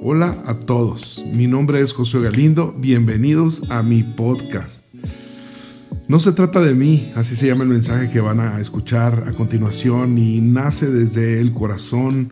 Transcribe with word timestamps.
Hola 0.00 0.44
a 0.46 0.54
todos, 0.54 1.24
mi 1.34 1.48
nombre 1.48 1.80
es 1.80 1.92
Josué 1.92 2.22
Galindo, 2.22 2.72
bienvenidos 2.78 3.64
a 3.68 3.82
mi 3.82 4.04
podcast. 4.04 4.86
No 6.06 6.20
se 6.20 6.30
trata 6.30 6.60
de 6.60 6.74
mí, 6.74 7.12
así 7.16 7.34
se 7.34 7.48
llama 7.48 7.64
el 7.64 7.70
mensaje 7.70 8.08
que 8.08 8.20
van 8.20 8.38
a 8.38 8.60
escuchar 8.60 9.24
a 9.26 9.32
continuación 9.32 10.16
y 10.16 10.40
nace 10.40 10.88
desde 10.88 11.40
el 11.40 11.52
corazón 11.52 12.30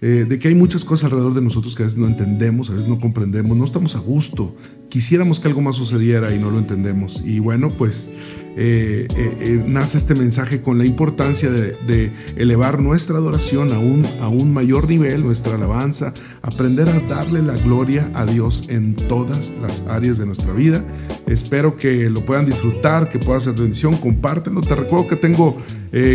eh, 0.00 0.24
de 0.28 0.38
que 0.38 0.48
hay 0.48 0.54
muchas 0.54 0.84
cosas 0.84 1.06
alrededor 1.06 1.34
de 1.34 1.42
nosotros 1.42 1.74
que 1.74 1.82
a 1.82 1.86
veces 1.86 1.98
no 1.98 2.06
entendemos, 2.06 2.70
a 2.70 2.74
veces 2.74 2.88
no 2.88 3.00
comprendemos, 3.00 3.56
no 3.56 3.64
estamos 3.64 3.96
a 3.96 3.98
gusto, 3.98 4.54
quisiéramos 4.90 5.40
que 5.40 5.48
algo 5.48 5.62
más 5.62 5.76
sucediera 5.76 6.34
y 6.34 6.38
no 6.38 6.50
lo 6.50 6.58
entendemos. 6.58 7.22
Y 7.24 7.38
bueno, 7.38 7.70
pues 7.70 8.10
eh, 8.56 9.06
eh, 9.16 9.64
nace 9.66 9.96
este 9.96 10.14
mensaje 10.14 10.60
con 10.60 10.76
la 10.76 10.84
importancia 10.84 11.48
de, 11.50 12.12
elevar 12.36 12.80
nuestra 12.80 13.16
adoración 13.16 13.72
a 13.72 13.78
un, 13.78 14.04
a 14.20 14.28
un 14.28 14.52
mayor 14.52 14.88
nivel, 14.88 15.22
nuestra 15.22 15.54
alabanza, 15.54 16.12
aprender 16.42 16.88
a 16.88 17.00
darle 17.00 17.42
la 17.42 17.54
gloria 17.54 18.10
a 18.14 18.26
Dios 18.26 18.64
en 18.68 18.96
todas 18.96 19.54
las 19.62 19.82
áreas 19.88 20.18
de 20.18 20.26
nuestra 20.26 20.52
vida. 20.52 20.84
Espero 21.26 21.76
que 21.76 22.10
lo 22.10 22.24
puedan 22.24 22.44
disfrutar, 22.44 23.08
que 23.08 23.18
pueda 23.18 23.40
ser 23.40 23.54
bendición, 23.54 23.96
compártenlo. 23.96 24.60
Te 24.60 24.74
recuerdo 24.74 25.06
que 25.06 25.16
tengo 25.16 25.56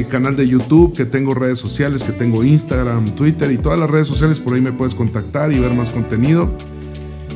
canal 0.10 0.36
de 0.36 0.48
YouTube, 0.48 0.94
que 0.94 1.06
tengo 1.06 1.34
redes 1.34 1.60
sociales, 1.60 2.04
que 2.04 2.12
tengo 2.12 2.44
Instagram, 2.44 3.16
Twitter 3.16 3.52
y 3.52 3.58
todas 3.58 3.80
las 3.80 3.90
redes 3.90 4.08
sociales, 4.08 4.40
por 4.40 4.54
ahí 4.54 4.62
me 4.62 4.72
puedes 4.72 4.94
contactar 4.96 5.52
y 5.52 5.60
ver 5.60 5.74
más 5.74 5.90
contenido. 5.90 6.56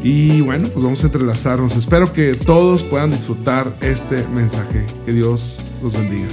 Y 0.01 0.39
bueno, 0.39 0.69
pues 0.69 0.81
vamos 0.81 1.03
a 1.03 1.07
entrelazarnos. 1.07 1.75
Espero 1.75 2.13
que 2.13 2.33
todos 2.33 2.85
puedan 2.85 3.11
disfrutar 3.11 3.75
este 3.81 4.23
mensaje. 4.23 4.87
Que 5.05 5.11
Dios 5.11 5.61
los 5.81 5.91
bendiga. 5.91 6.29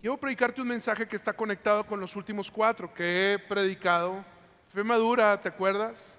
Quiero 0.00 0.16
predicarte 0.16 0.60
un 0.60 0.66
mensaje 0.66 1.06
que 1.06 1.14
está 1.14 1.32
conectado 1.32 1.86
con 1.86 2.00
los 2.00 2.16
últimos 2.16 2.50
cuatro 2.50 2.92
que 2.92 3.34
he 3.34 3.38
predicado. 3.38 4.24
Fe 4.70 4.82
madura, 4.82 5.40
¿te 5.40 5.48
acuerdas? 5.48 6.18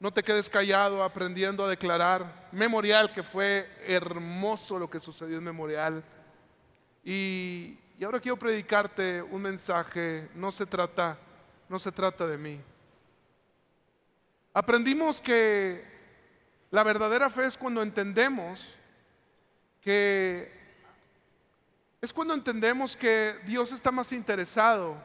No 0.00 0.12
te 0.12 0.24
quedes 0.24 0.48
callado 0.48 1.04
aprendiendo 1.04 1.64
a 1.64 1.68
declarar. 1.68 2.48
Memorial, 2.50 3.12
que 3.12 3.22
fue 3.22 3.68
hermoso 3.86 4.80
lo 4.80 4.90
que 4.90 4.98
sucedió 4.98 5.38
en 5.38 5.44
Memorial. 5.44 6.02
Y, 7.04 7.78
y 7.96 8.04
ahora 8.04 8.18
quiero 8.18 8.36
predicarte 8.36 9.22
un 9.22 9.42
mensaje. 9.42 10.28
No 10.34 10.50
se 10.50 10.66
trata, 10.66 11.16
no 11.68 11.78
se 11.78 11.92
trata 11.92 12.26
de 12.26 12.36
mí. 12.36 12.60
Aprendimos 14.52 15.20
que 15.20 15.99
la 16.70 16.82
verdadera 16.82 17.30
fe 17.30 17.46
es 17.46 17.56
cuando 17.56 17.82
entendemos 17.82 18.64
que 19.80 20.60
es 22.00 22.12
cuando 22.12 22.32
entendemos 22.32 22.96
que 22.96 23.38
Dios 23.44 23.72
está 23.72 23.90
más 23.90 24.12
interesado 24.12 24.96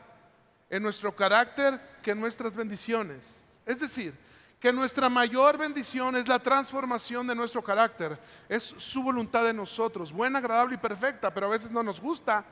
en 0.69 0.81
nuestro 0.81 1.13
carácter 1.13 1.79
que 2.01 2.11
en 2.11 2.19
nuestras 2.19 2.55
bendiciones. 2.55 3.25
Es 3.65 3.81
decir, 3.81 4.13
que 4.59 4.71
nuestra 4.71 5.09
mayor 5.09 5.57
bendición 5.57 6.15
es 6.15 6.27
la 6.27 6.39
transformación 6.39 7.27
de 7.27 7.35
nuestro 7.35 7.61
carácter, 7.61 8.17
es 8.47 8.63
su 8.77 9.03
voluntad 9.03 9.47
en 9.49 9.57
nosotros, 9.57 10.13
buena, 10.13 10.39
agradable 10.39 10.75
y 10.75 10.79
perfecta, 10.79 11.33
pero 11.33 11.47
a 11.47 11.49
veces 11.49 11.71
no 11.71 11.83
nos 11.83 11.99
gusta 11.99 12.45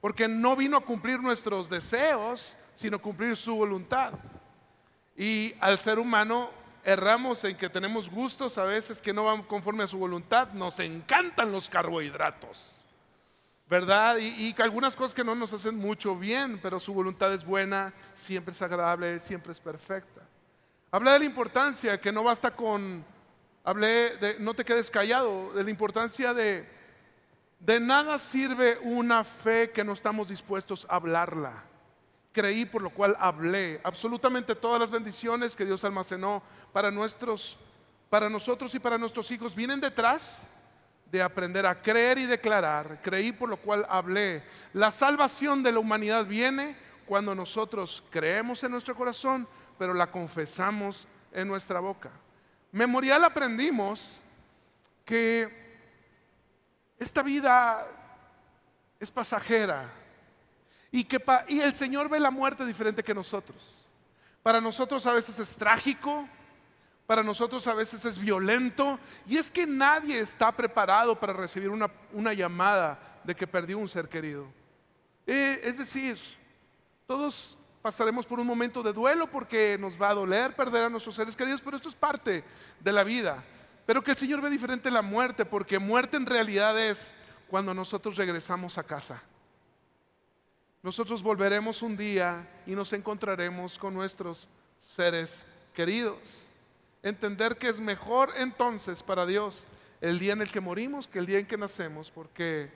porque 0.00 0.28
no 0.28 0.54
vino 0.56 0.76
a 0.76 0.84
cumplir 0.84 1.20
nuestros 1.20 1.68
deseos, 1.68 2.56
sino 2.72 3.00
cumplir 3.00 3.36
su 3.36 3.54
voluntad. 3.54 4.14
Y 5.16 5.54
al 5.60 5.78
ser 5.78 5.98
humano 5.98 6.50
erramos 6.84 7.44
en 7.44 7.56
que 7.56 7.68
tenemos 7.68 8.10
gustos 8.10 8.58
a 8.58 8.64
veces 8.64 9.00
que 9.00 9.12
no 9.12 9.24
van 9.24 9.42
conforme 9.42 9.84
a 9.84 9.88
su 9.88 9.98
voluntad. 9.98 10.48
Nos 10.52 10.78
encantan 10.80 11.52
los 11.52 11.68
carbohidratos, 11.68 12.82
¿verdad? 13.68 14.16
Y, 14.18 14.52
que 14.52 14.62
algunas 14.62 14.96
cosas 14.96 15.14
que 15.14 15.24
no 15.24 15.34
nos 15.34 15.52
hacen 15.52 15.76
mucho 15.76 16.16
bien, 16.16 16.58
pero 16.62 16.80
su 16.80 16.92
voluntad 16.92 17.32
es 17.32 17.44
buena, 17.44 17.92
siempre 18.14 18.52
es 18.52 18.62
agradable, 18.62 19.18
siempre 19.18 19.52
es 19.52 19.60
perfecta. 19.60 20.22
Hablé 20.90 21.12
de 21.12 21.18
la 21.20 21.24
importancia 21.24 22.00
que 22.00 22.12
no 22.12 22.22
basta 22.22 22.50
con, 22.50 23.04
hablé 23.64 24.16
de, 24.16 24.36
no 24.40 24.54
te 24.54 24.64
quedes 24.64 24.90
callado, 24.90 25.52
de 25.54 25.64
la 25.64 25.70
importancia 25.70 26.34
de, 26.34 26.68
de 27.60 27.80
nada 27.80 28.18
sirve 28.18 28.78
una 28.82 29.24
fe 29.24 29.70
que 29.70 29.84
no 29.84 29.92
estamos 29.94 30.28
dispuestos 30.28 30.86
a 30.90 30.96
hablarla 30.96 31.71
creí, 32.32 32.64
por 32.64 32.82
lo 32.82 32.90
cual 32.90 33.16
hablé. 33.20 33.80
Absolutamente 33.84 34.54
todas 34.54 34.80
las 34.80 34.90
bendiciones 34.90 35.54
que 35.54 35.64
Dios 35.64 35.84
almacenó 35.84 36.42
para 36.72 36.90
nuestros 36.90 37.58
para 38.12 38.28
nosotros 38.28 38.74
y 38.74 38.78
para 38.78 38.98
nuestros 38.98 39.30
hijos 39.30 39.54
vienen 39.54 39.80
detrás 39.80 40.42
de 41.10 41.22
aprender 41.22 41.64
a 41.64 41.80
creer 41.80 42.18
y 42.18 42.26
declarar. 42.26 43.00
Creí, 43.02 43.32
por 43.32 43.48
lo 43.48 43.56
cual 43.56 43.86
hablé. 43.88 44.42
La 44.74 44.90
salvación 44.90 45.62
de 45.62 45.72
la 45.72 45.78
humanidad 45.78 46.26
viene 46.26 46.76
cuando 47.06 47.34
nosotros 47.34 48.04
creemos 48.10 48.62
en 48.64 48.72
nuestro 48.72 48.94
corazón, 48.94 49.48
pero 49.78 49.94
la 49.94 50.10
confesamos 50.10 51.06
en 51.32 51.48
nuestra 51.48 51.80
boca. 51.80 52.10
Memorial 52.70 53.24
aprendimos 53.24 54.20
que 55.06 55.48
esta 56.98 57.22
vida 57.22 57.86
es 59.00 59.10
pasajera 59.10 60.01
y, 60.92 61.04
que 61.04 61.20
y 61.48 61.60
el 61.60 61.74
Señor 61.74 62.08
ve 62.08 62.20
la 62.20 62.30
muerte 62.30 62.64
diferente 62.66 63.02
que 63.02 63.14
nosotros. 63.14 63.74
Para 64.42 64.60
nosotros 64.60 65.04
a 65.06 65.12
veces 65.12 65.38
es 65.38 65.56
trágico, 65.56 66.28
para 67.06 67.22
nosotros 67.22 67.66
a 67.66 67.74
veces 67.74 68.04
es 68.04 68.18
violento, 68.18 69.00
y 69.26 69.38
es 69.38 69.50
que 69.50 69.66
nadie 69.66 70.20
está 70.20 70.52
preparado 70.52 71.18
para 71.18 71.32
recibir 71.32 71.70
una, 71.70 71.90
una 72.12 72.34
llamada 72.34 73.20
de 73.24 73.34
que 73.34 73.46
perdió 73.46 73.78
un 73.78 73.88
ser 73.88 74.08
querido. 74.08 74.46
Eh, 75.26 75.60
es 75.64 75.78
decir, 75.78 76.18
todos 77.06 77.58
pasaremos 77.80 78.26
por 78.26 78.38
un 78.38 78.46
momento 78.46 78.82
de 78.82 78.92
duelo 78.92 79.26
porque 79.30 79.76
nos 79.78 80.00
va 80.00 80.10
a 80.10 80.14
doler 80.14 80.54
perder 80.54 80.84
a 80.84 80.88
nuestros 80.90 81.14
seres 81.14 81.34
queridos, 81.34 81.62
pero 81.62 81.76
esto 81.76 81.88
es 81.88 81.94
parte 81.94 82.44
de 82.80 82.92
la 82.92 83.02
vida. 83.02 83.42
Pero 83.86 84.02
que 84.02 84.12
el 84.12 84.16
Señor 84.16 84.40
ve 84.40 84.50
diferente 84.50 84.90
la 84.90 85.02
muerte, 85.02 85.44
porque 85.44 85.78
muerte 85.78 86.16
en 86.16 86.26
realidad 86.26 86.78
es 86.78 87.12
cuando 87.48 87.72
nosotros 87.72 88.16
regresamos 88.16 88.78
a 88.78 88.84
casa. 88.84 89.22
Nosotros 90.82 91.22
volveremos 91.22 91.80
un 91.82 91.96
día 91.96 92.48
y 92.66 92.72
nos 92.72 92.92
encontraremos 92.92 93.78
con 93.78 93.94
nuestros 93.94 94.48
seres 94.80 95.46
queridos. 95.72 96.18
Entender 97.04 97.56
que 97.56 97.68
es 97.68 97.78
mejor 97.78 98.32
entonces 98.36 99.00
para 99.02 99.24
Dios 99.24 99.64
el 100.00 100.18
día 100.18 100.32
en 100.32 100.42
el 100.42 100.50
que 100.50 100.60
morimos 100.60 101.06
que 101.06 101.20
el 101.20 101.26
día 101.26 101.38
en 101.38 101.46
que 101.46 101.56
nacemos, 101.56 102.10
porque 102.10 102.72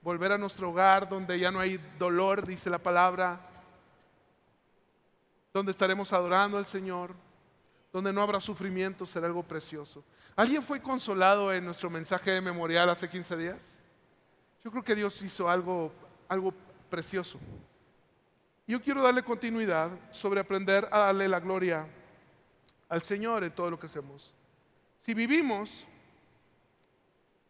volver 0.00 0.32
a 0.32 0.38
nuestro 0.38 0.70
hogar 0.70 1.06
donde 1.06 1.38
ya 1.38 1.50
no 1.50 1.60
hay 1.60 1.78
dolor, 1.98 2.46
dice 2.46 2.70
la 2.70 2.78
palabra, 2.78 3.38
donde 5.52 5.72
estaremos 5.72 6.10
adorando 6.14 6.56
al 6.56 6.64
Señor, 6.64 7.14
donde 7.92 8.14
no 8.14 8.22
habrá 8.22 8.40
sufrimiento, 8.40 9.04
será 9.04 9.26
algo 9.26 9.42
precioso. 9.42 10.02
¿Alguien 10.34 10.62
fue 10.62 10.80
consolado 10.80 11.52
en 11.52 11.66
nuestro 11.66 11.90
mensaje 11.90 12.30
de 12.30 12.40
memorial 12.40 12.88
hace 12.88 13.10
15 13.10 13.36
días? 13.36 13.68
Yo 14.64 14.70
creo 14.70 14.82
que 14.82 14.94
Dios 14.94 15.20
hizo 15.20 15.50
algo, 15.50 15.92
algo 16.26 16.54
precioso. 16.92 17.38
Yo 18.66 18.82
quiero 18.82 19.02
darle 19.02 19.22
continuidad 19.22 19.90
sobre 20.10 20.40
aprender 20.40 20.86
a 20.92 20.98
darle 20.98 21.26
la 21.26 21.40
gloria 21.40 21.86
al 22.86 23.00
Señor 23.00 23.42
en 23.44 23.50
todo 23.50 23.70
lo 23.70 23.80
que 23.80 23.86
hacemos. 23.86 24.34
Si 24.98 25.14
vivimos, 25.14 25.86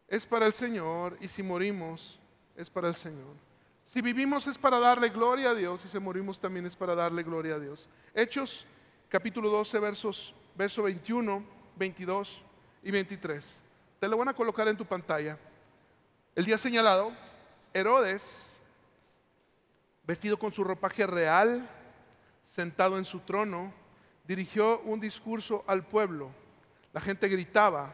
es 0.07 0.25
para 0.25 0.45
el 0.45 0.53
Señor 0.53 1.17
y 1.19 1.27
si 1.27 1.43
morimos, 1.43 2.17
es 2.55 2.69
para 2.69 2.87
el 2.87 2.95
Señor. 2.95 3.35
Si 3.83 4.01
vivimos 4.01 4.47
es 4.47 4.57
para 4.57 4.79
darle 4.79 5.09
gloria 5.09 5.49
a 5.49 5.55
Dios 5.55 5.83
y 5.83 5.89
si 5.89 5.99
morimos 5.99 6.39
también 6.39 6.65
es 6.65 6.77
para 6.77 6.95
darle 6.95 7.21
gloria 7.21 7.55
a 7.55 7.59
Dios. 7.59 7.89
Hechos 8.15 8.65
capítulo 9.09 9.49
12 9.49 9.77
versos 9.79 10.33
verso 10.55 10.83
21, 10.83 11.43
22 11.75 12.41
y 12.81 12.91
23. 12.91 13.61
Te 13.99 14.07
lo 14.07 14.17
van 14.17 14.29
a 14.29 14.33
colocar 14.33 14.69
en 14.69 14.77
tu 14.77 14.85
pantalla. 14.85 15.37
El 16.33 16.45
día 16.45 16.57
señalado, 16.57 17.11
Herodes 17.73 18.52
vestido 20.05 20.37
con 20.37 20.51
su 20.51 20.63
ropaje 20.63 21.07
real, 21.07 21.69
sentado 22.43 22.97
en 22.97 23.05
su 23.05 23.19
trono, 23.21 23.73
dirigió 24.25 24.79
un 24.81 24.99
discurso 24.99 25.63
al 25.67 25.85
pueblo. 25.85 26.31
La 26.91 27.01
gente 27.01 27.27
gritaba, 27.27 27.93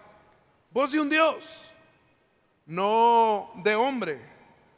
voz 0.71 0.91
de 0.91 0.99
un 0.99 1.09
Dios, 1.09 1.65
no 2.65 3.51
de 3.63 3.75
hombre. 3.75 4.21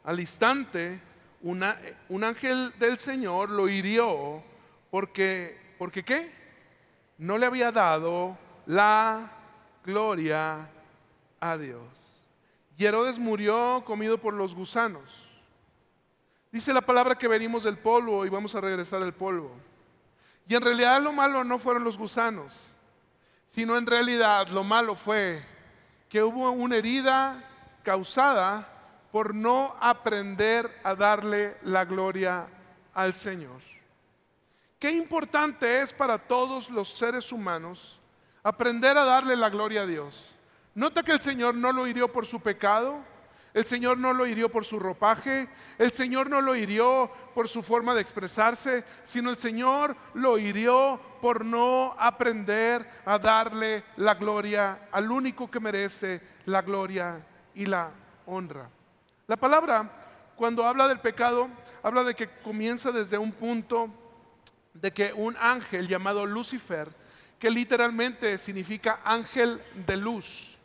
Al 0.04 0.18
instante, 0.20 1.00
un 1.42 2.24
ángel 2.24 2.72
del 2.78 2.98
Señor 2.98 3.50
lo 3.50 3.68
hirió 3.68 4.42
porque, 4.90 5.74
porque 5.78 6.04
¿qué? 6.04 6.32
No 7.18 7.38
le 7.38 7.46
había 7.46 7.70
dado 7.70 8.36
la 8.66 9.32
gloria 9.84 10.68
a 11.40 11.56
Dios. 11.56 11.82
Y 12.76 12.84
Herodes 12.84 13.18
murió 13.18 13.82
comido 13.84 14.18
por 14.18 14.34
los 14.34 14.54
gusanos. 14.54 15.21
Dice 16.52 16.74
la 16.74 16.82
palabra 16.82 17.16
que 17.16 17.28
venimos 17.28 17.62
del 17.62 17.78
polvo 17.78 18.26
y 18.26 18.28
vamos 18.28 18.54
a 18.54 18.60
regresar 18.60 19.02
al 19.02 19.14
polvo. 19.14 19.56
Y 20.46 20.54
en 20.54 20.60
realidad 20.60 21.00
lo 21.00 21.10
malo 21.10 21.42
no 21.44 21.58
fueron 21.58 21.82
los 21.82 21.96
gusanos, 21.96 22.74
sino 23.48 23.78
en 23.78 23.86
realidad 23.86 24.48
lo 24.48 24.62
malo 24.62 24.94
fue 24.94 25.42
que 26.10 26.22
hubo 26.22 26.50
una 26.50 26.76
herida 26.76 27.42
causada 27.82 28.68
por 29.10 29.34
no 29.34 29.74
aprender 29.80 30.70
a 30.84 30.94
darle 30.94 31.56
la 31.62 31.86
gloria 31.86 32.46
al 32.92 33.14
Señor. 33.14 33.62
qué 34.78 34.90
importante 34.90 35.80
es 35.80 35.92
para 35.92 36.18
todos 36.18 36.68
los 36.68 36.92
seres 36.92 37.32
humanos 37.32 37.98
aprender 38.42 38.98
a 38.98 39.04
darle 39.04 39.36
la 39.36 39.48
gloria 39.48 39.82
a 39.82 39.86
Dios. 39.86 40.34
Nota 40.74 41.02
que 41.02 41.12
el 41.12 41.20
Señor 41.20 41.54
no 41.54 41.72
lo 41.72 41.86
hirió 41.86 42.12
por 42.12 42.26
su 42.26 42.40
pecado, 42.40 43.02
el 43.54 43.66
Señor 43.66 43.98
no 43.98 44.14
lo 44.14 44.26
hirió 44.26 44.48
por 44.48 44.64
su 44.64 44.78
ropaje, 44.78 45.48
el 45.78 45.92
Señor 45.92 46.30
no 46.30 46.40
lo 46.40 46.56
hirió 46.56 47.10
por 47.34 47.48
su 47.48 47.62
forma 47.62 47.94
de 47.94 48.00
expresarse, 48.00 48.84
sino 49.04 49.30
el 49.30 49.36
Señor 49.36 49.94
lo 50.14 50.38
hirió 50.38 51.00
por 51.20 51.44
no 51.44 51.94
aprender 51.98 52.88
a 53.04 53.18
darle 53.18 53.84
la 53.96 54.14
gloria 54.14 54.88
al 54.90 55.10
único 55.10 55.50
que 55.50 55.60
merece 55.60 56.20
la 56.46 56.62
gloria 56.62 57.24
y 57.54 57.66
la 57.66 57.90
honra. 58.26 58.70
La 59.26 59.36
palabra, 59.36 60.32
cuando 60.34 60.66
habla 60.66 60.88
del 60.88 61.00
pecado, 61.00 61.48
habla 61.82 62.04
de 62.04 62.14
que 62.14 62.28
comienza 62.42 62.90
desde 62.90 63.18
un 63.18 63.32
punto 63.32 63.90
de 64.72 64.92
que 64.92 65.12
un 65.12 65.36
ángel 65.36 65.88
llamado 65.88 66.24
Lucifer, 66.24 66.88
que 67.38 67.50
literalmente 67.50 68.38
significa 68.38 69.00
ángel 69.04 69.62
de 69.86 69.96
luz, 69.96 70.58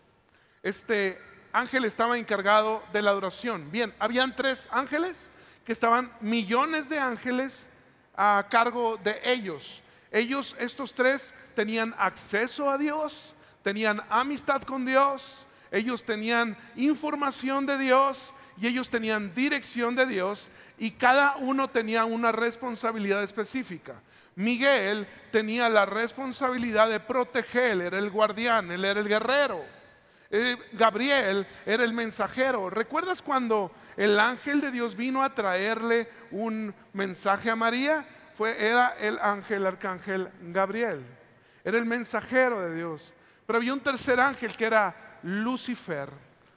este 0.63 1.26
ángel 1.51 1.85
estaba 1.85 2.17
encargado 2.17 2.83
de 2.93 3.01
la 3.01 3.11
adoración. 3.11 3.71
Bien, 3.71 3.93
habían 3.99 4.35
tres 4.35 4.67
ángeles 4.71 5.31
que 5.65 5.71
estaban 5.71 6.11
millones 6.21 6.89
de 6.89 6.99
ángeles 6.99 7.69
a 8.15 8.47
cargo 8.49 8.97
de 8.97 9.19
ellos. 9.23 9.81
Ellos, 10.11 10.55
estos 10.59 10.93
tres, 10.93 11.33
tenían 11.55 11.93
acceso 11.97 12.69
a 12.69 12.77
Dios, 12.77 13.35
tenían 13.63 14.01
amistad 14.09 14.61
con 14.61 14.85
Dios, 14.85 15.45
ellos 15.71 16.05
tenían 16.05 16.57
información 16.75 17.65
de 17.65 17.77
Dios 17.77 18.33
y 18.57 18.67
ellos 18.67 18.89
tenían 18.89 19.33
dirección 19.35 19.95
de 19.95 20.05
Dios 20.05 20.49
y 20.77 20.91
cada 20.91 21.35
uno 21.37 21.69
tenía 21.69 22.05
una 22.05 22.31
responsabilidad 22.31 23.23
específica. 23.23 23.95
Miguel 24.35 25.07
tenía 25.31 25.67
la 25.67 25.85
responsabilidad 25.85 26.89
de 26.89 26.99
proteger, 26.99 27.81
era 27.81 27.97
el 27.97 28.11
guardián, 28.11 28.71
él 28.71 28.85
era 28.85 28.99
el 28.99 29.07
guerrero. 29.07 29.76
Eh, 30.29 30.57
Gabriel 30.73 31.47
era 31.65 31.83
el 31.83 31.93
mensajero. 31.93 32.69
¿Recuerdas 32.69 33.21
cuando 33.21 33.71
el 33.95 34.19
ángel 34.19 34.59
de 34.59 34.71
Dios 34.71 34.95
vino 34.95 35.23
a 35.23 35.33
traerle 35.33 36.09
un 36.31 36.73
mensaje 36.93 37.49
a 37.49 37.55
María? 37.55 38.05
Fue, 38.35 38.65
era 38.65 38.95
el 38.99 39.17
ángel 39.19 39.65
arcángel 39.65 40.29
Gabriel. 40.41 41.05
Era 41.63 41.77
el 41.77 41.85
mensajero 41.85 42.61
de 42.61 42.75
Dios. 42.75 43.13
Pero 43.45 43.57
había 43.57 43.73
un 43.73 43.79
tercer 43.79 44.19
ángel 44.19 44.55
que 44.55 44.65
era 44.65 45.19
Lucifer. 45.23 46.09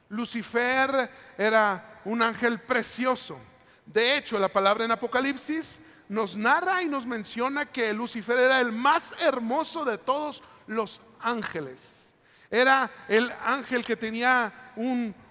Lucifer 0.08 1.10
era 1.38 2.00
un 2.04 2.20
ángel 2.22 2.60
precioso. 2.60 3.38
De 3.86 4.16
hecho, 4.16 4.38
la 4.38 4.48
palabra 4.48 4.84
en 4.84 4.90
Apocalipsis 4.90 5.80
nos 6.08 6.36
narra 6.36 6.82
y 6.82 6.88
nos 6.88 7.06
menciona 7.06 7.66
que 7.66 7.92
Lucifer 7.92 8.38
era 8.38 8.60
el 8.60 8.72
más 8.72 9.14
hermoso 9.20 9.84
de 9.84 9.98
todos 9.98 10.42
los 10.66 11.00
ángeles. 11.20 11.99
Era 12.50 12.90
el 13.06 13.32
ángel 13.44 13.84
que 13.84 13.96
tenía 13.96 14.72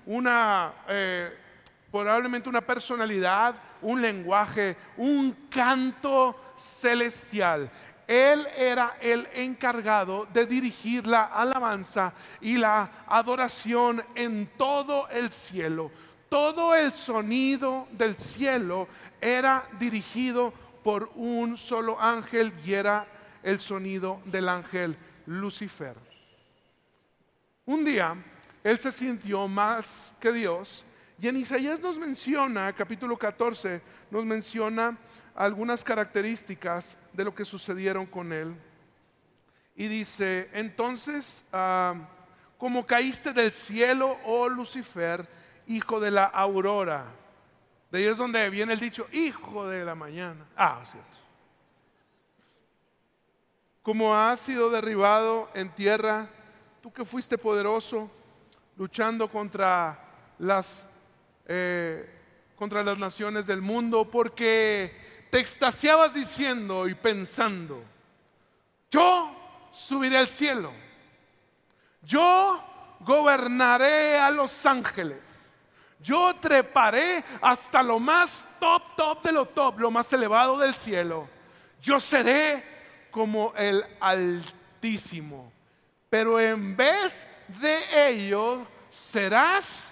una, 0.06 0.74
eh, 0.88 1.38
probablemente 1.92 2.48
una 2.48 2.62
personalidad, 2.62 3.56
un 3.82 4.02
lenguaje, 4.02 4.78
un 4.98 5.48
canto 5.50 6.54
celestial. 6.56 7.70
Él 8.08 8.48
era 8.58 8.98
el 9.02 9.28
encargado 9.34 10.28
de 10.34 10.46
dirigir 10.46 11.06
la 11.06 11.26
alabanza 11.26 12.14
y 12.42 12.58
la 12.58 12.90
adoración 13.06 14.02
en 14.16 14.48
todo 14.58 15.08
el 15.10 15.30
cielo. 15.32 15.92
Todo 16.30 16.74
el 16.74 16.94
sonido 16.94 17.88
del 17.92 18.16
cielo 18.16 18.88
era 19.20 19.68
dirigido 19.78 20.54
por 20.84 21.12
un 21.16 21.58
solo 21.58 22.00
ángel 22.00 22.54
y 22.66 22.74
era 22.74 23.06
el 23.44 23.60
sonido 23.60 24.22
del 24.26 24.48
ángel 24.48 24.96
Lucifer. 25.26 26.09
Un 27.70 27.86
día 27.86 28.16
él 28.64 28.80
se 28.80 28.92
sintió 28.92 29.48
más 29.48 30.12
que 30.20 30.32
Dios 30.32 30.84
y 31.22 31.28
en 31.28 31.38
Isaías 31.38 31.80
nos 31.80 32.00
menciona, 32.00 32.74
capítulo 32.74 33.16
14, 33.16 33.80
nos 34.10 34.26
menciona 34.26 34.98
algunas 35.36 35.84
características 35.84 36.98
de 37.14 37.24
lo 37.24 37.36
que 37.36 37.46
sucedieron 37.46 38.08
con 38.08 38.34
él. 38.34 38.56
Y 39.76 39.88
dice, 39.88 40.50
entonces, 40.52 41.46
ah, 41.54 41.94
como 42.58 42.88
caíste 42.88 43.34
del 43.34 43.52
cielo, 43.52 44.18
oh 44.26 44.50
Lucifer, 44.50 45.30
hijo 45.68 46.00
de 46.00 46.10
la 46.10 46.24
aurora. 46.24 47.06
De 47.92 48.00
ahí 48.00 48.06
es 48.06 48.18
donde 48.18 48.50
viene 48.50 48.74
el 48.74 48.80
dicho, 48.80 49.06
hijo 49.12 49.68
de 49.68 49.86
la 49.86 49.94
mañana. 49.94 50.44
Ah, 50.58 50.82
cierto. 50.90 51.18
Como 53.84 54.16
has 54.16 54.40
sido 54.40 54.72
derribado 54.72 55.52
en 55.54 55.70
tierra, 55.70 56.30
tú 56.82 56.92
que 56.94 57.04
fuiste 57.04 57.38
poderoso 57.38 58.10
luchando 58.78 59.30
contra 59.30 60.00
las, 60.40 60.86
eh, 61.46 62.10
contra 62.56 62.84
las 62.84 62.98
naciones 62.98 63.46
del 63.46 63.62
mundo, 63.62 64.10
porque 64.10 65.28
te 65.30 65.40
extasiabas 65.40 66.14
diciendo 66.14 66.88
y 66.88 66.96
pensando, 66.96 67.84
yo 68.90 69.70
subiré 69.74 70.18
al 70.18 70.30
cielo, 70.30 70.72
yo 72.02 72.64
gobernaré 73.02 74.18
a 74.18 74.32
los 74.32 74.66
ángeles, 74.66 75.20
yo 76.02 76.34
treparé 76.40 77.26
hasta 77.42 77.84
lo 77.84 78.00
más 78.00 78.48
top, 78.60 78.96
top 78.96 79.24
de 79.24 79.32
lo 79.34 79.46
top, 79.46 79.80
lo 79.80 79.92
más 79.92 80.12
elevado 80.14 80.58
del 80.58 80.74
cielo, 80.74 81.28
yo 81.82 82.00
seré 82.00 82.64
como 83.12 83.54
el 83.58 83.84
Altísimo 84.00 85.59
pero 86.10 86.40
en 86.40 86.76
vez 86.76 87.28
de 87.62 88.10
ello 88.10 88.66
serás 88.90 89.92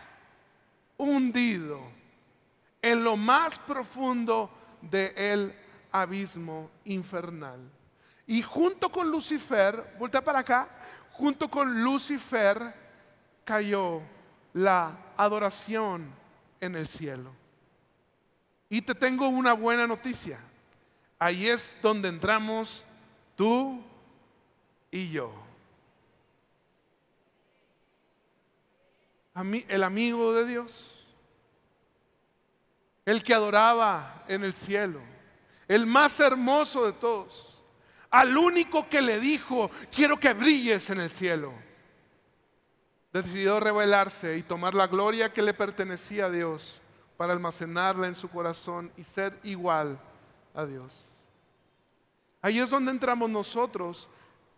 hundido 0.98 1.80
en 2.82 3.04
lo 3.04 3.16
más 3.16 3.60
profundo 3.60 4.50
del 4.82 5.54
abismo 5.92 6.70
infernal. 6.86 7.60
Y 8.26 8.42
junto 8.42 8.90
con 8.90 9.10
Lucifer, 9.10 9.96
vuelta 9.98 10.22
para 10.22 10.40
acá, 10.40 10.68
junto 11.12 11.50
con 11.50 11.84
Lucifer 11.84 12.74
cayó 13.46 14.02
la 14.54 14.98
adoración 15.16 16.12
en 16.60 16.76
el 16.76 16.88
cielo. 16.88 17.32
Y 18.70 18.82
te 18.82 18.94
tengo 18.94 19.28
una 19.28 19.54
buena 19.54 19.88
noticia. 19.88 20.40
Ahí 21.20 21.48
es 21.48 21.78
donde 21.82 22.10
entramos 22.10 22.84
tú 23.36 23.82
y 24.92 25.10
yo. 25.10 25.47
El 29.68 29.84
amigo 29.84 30.34
de 30.34 30.46
Dios, 30.46 30.96
el 33.06 33.24
que 33.24 33.34
adoraba 33.34 34.24
en 34.28 34.44
el 34.44 34.54
cielo, 34.54 35.00
el 35.68 35.86
más 35.86 36.20
hermoso 36.20 36.86
de 36.86 36.94
todos, 36.94 37.62
al 38.10 38.38
único 38.38 38.90
que 38.90 39.02
le 39.02 39.20
dijo, 39.20 39.70
quiero 39.92 40.20
que 40.20 40.34
brilles 40.34 40.90
en 40.90 41.00
el 41.00 41.12
cielo, 41.12 41.54
decidió 43.14 43.60
revelarse 43.60 44.38
y 44.38 44.44
tomar 44.44 44.74
la 44.74 44.88
gloria 44.88 45.32
que 45.32 45.42
le 45.42 45.54
pertenecía 45.54 46.26
a 46.26 46.30
Dios 46.32 46.82
para 47.16 47.34
almacenarla 47.34 48.08
en 48.08 48.16
su 48.16 48.30
corazón 48.30 48.92
y 48.98 49.04
ser 49.04 49.40
igual 49.44 50.00
a 50.54 50.66
Dios. 50.66 50.94
Ahí 52.42 52.60
es 52.60 52.70
donde 52.70 52.92
entramos 52.92 53.30
nosotros 53.30 54.08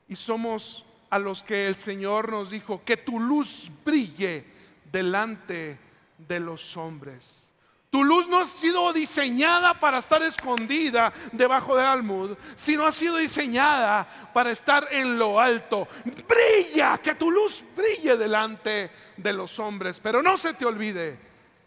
y 0.07 0.15
somos 0.15 0.85
a 1.09 1.19
los 1.19 1.41
que 1.41 1.67
el 1.67 1.75
Señor 1.75 2.31
nos 2.31 2.51
dijo, 2.51 2.83
que 2.83 2.97
tu 2.97 3.19
luz 3.19 3.71
brille 3.83 4.58
delante 4.91 5.79
de 6.17 6.39
los 6.39 6.75
hombres. 6.77 7.49
Tu 7.89 8.03
luz 8.03 8.27
no 8.27 8.39
ha 8.39 8.45
sido 8.45 8.93
diseñada 8.93 9.79
para 9.79 9.97
estar 9.97 10.21
escondida 10.21 11.11
debajo 11.31 11.75
del 11.75 11.87
almud, 11.87 12.37
sino 12.55 12.85
ha 12.85 12.91
sido 12.91 13.17
diseñada 13.17 14.07
para 14.31 14.51
estar 14.51 14.87
en 14.91 15.17
lo 15.17 15.39
alto. 15.39 15.87
Brilla, 16.27 16.99
que 16.99 17.15
tu 17.15 17.31
luz 17.31 17.63
brille 17.75 18.15
delante 18.15 18.91
de 19.17 19.33
los 19.33 19.57
hombres. 19.57 19.99
Pero 19.99 20.21
no 20.21 20.37
se 20.37 20.53
te 20.53 20.65
olvide 20.65 21.17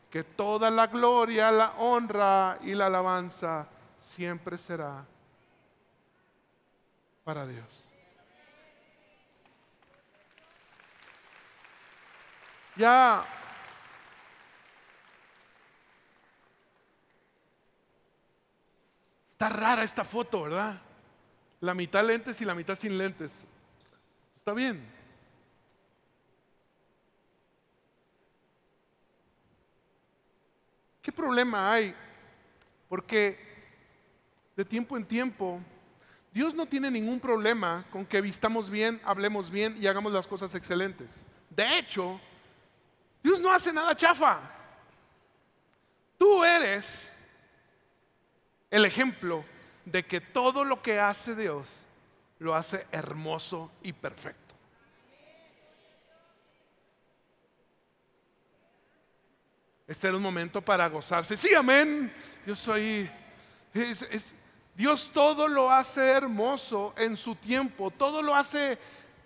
que 0.09 0.23
toda 0.23 0.71
la 0.71 0.87
gloria, 0.87 1.51
la 1.51 1.73
honra 1.79 2.59
y 2.63 2.75
la 2.75 2.87
alabanza 2.87 3.67
siempre 3.97 4.59
será 4.59 5.05
para 7.25 7.47
Dios. 7.47 7.82
Ya 12.77 13.25
está 19.29 19.49
rara 19.49 19.83
esta 19.83 20.05
foto, 20.05 20.43
¿verdad? 20.45 20.81
La 21.61 21.75
mitad 21.75 22.07
lentes 22.07 22.41
y 22.41 22.45
la 22.45 22.55
mitad 22.55 22.75
sin 22.75 22.97
lentes. 22.97 23.45
Está 24.37 24.53
bien. 24.53 24.89
¿Qué 31.03 31.11
problema 31.11 31.73
hay? 31.73 31.95
Porque 32.89 33.37
de 34.55 34.65
tiempo 34.65 34.97
en 34.97 35.05
tiempo 35.05 35.61
Dios 36.33 36.55
no 36.55 36.67
tiene 36.67 36.91
ningún 36.91 37.21
problema 37.21 37.85
con 37.91 38.07
que 38.07 38.21
vistamos 38.21 38.71
bien, 38.71 39.01
hablemos 39.05 39.51
bien 39.51 39.77
y 39.79 39.87
hagamos 39.87 40.13
las 40.13 40.27
cosas 40.27 40.55
excelentes. 40.55 41.25
De 41.51 41.79
hecho, 41.79 42.21
Dios 43.23 43.41
no 43.41 43.53
hace 43.53 43.73
nada 43.73 43.95
chafa. 43.95 44.41
Tú 46.19 46.45
eres 46.45 47.11
el 48.71 48.85
ejemplo 48.85 49.45
de 49.85 50.05
que 50.05 50.21
todo 50.21 50.65
lo 50.65 50.83
que 50.83 50.99
hace 50.99 51.35
Dios 51.35 51.69
lo 52.39 52.55
hace 52.55 52.87
hermoso 52.91 53.71
y 53.83 53.93
perfecto. 53.93 54.41
Este 59.87 60.09
era 60.09 60.17
un 60.17 60.23
momento 60.23 60.63
para 60.63 60.89
gozarse. 60.89 61.37
Sí, 61.37 61.55
amén. 61.55 62.13
Yo 62.47 62.57
soy... 62.57 63.09
Dios 64.75 65.11
todo 65.13 65.49
lo 65.49 65.71
hace 65.71 66.09
hermoso 66.09 66.95
en 66.97 67.17
su 67.17 67.37
tiempo, 67.37 67.91
todo 67.91 68.23
lo 68.23 68.35
hace 68.35 68.79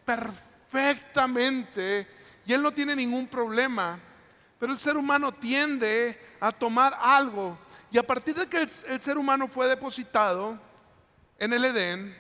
perfectamente 0.05 2.07
y 2.47 2.53
Él 2.53 2.63
no 2.63 2.73
tiene 2.73 2.97
ningún 2.97 3.27
problema. 3.27 3.99
Pero 4.59 4.73
el 4.73 4.79
ser 4.79 4.97
humano 4.97 5.33
tiende 5.33 6.19
a 6.41 6.51
tomar 6.51 6.97
algo 6.99 7.59
y 7.91 7.99
a 7.99 8.07
partir 8.07 8.35
de 8.35 8.47
que 8.47 8.59
el, 8.59 9.01
ser 9.01 9.19
humano 9.19 9.49
fue 9.49 9.69
depositado 9.69 10.59
en 11.39 11.53
el 11.53 11.65
Edén, 11.65 12.17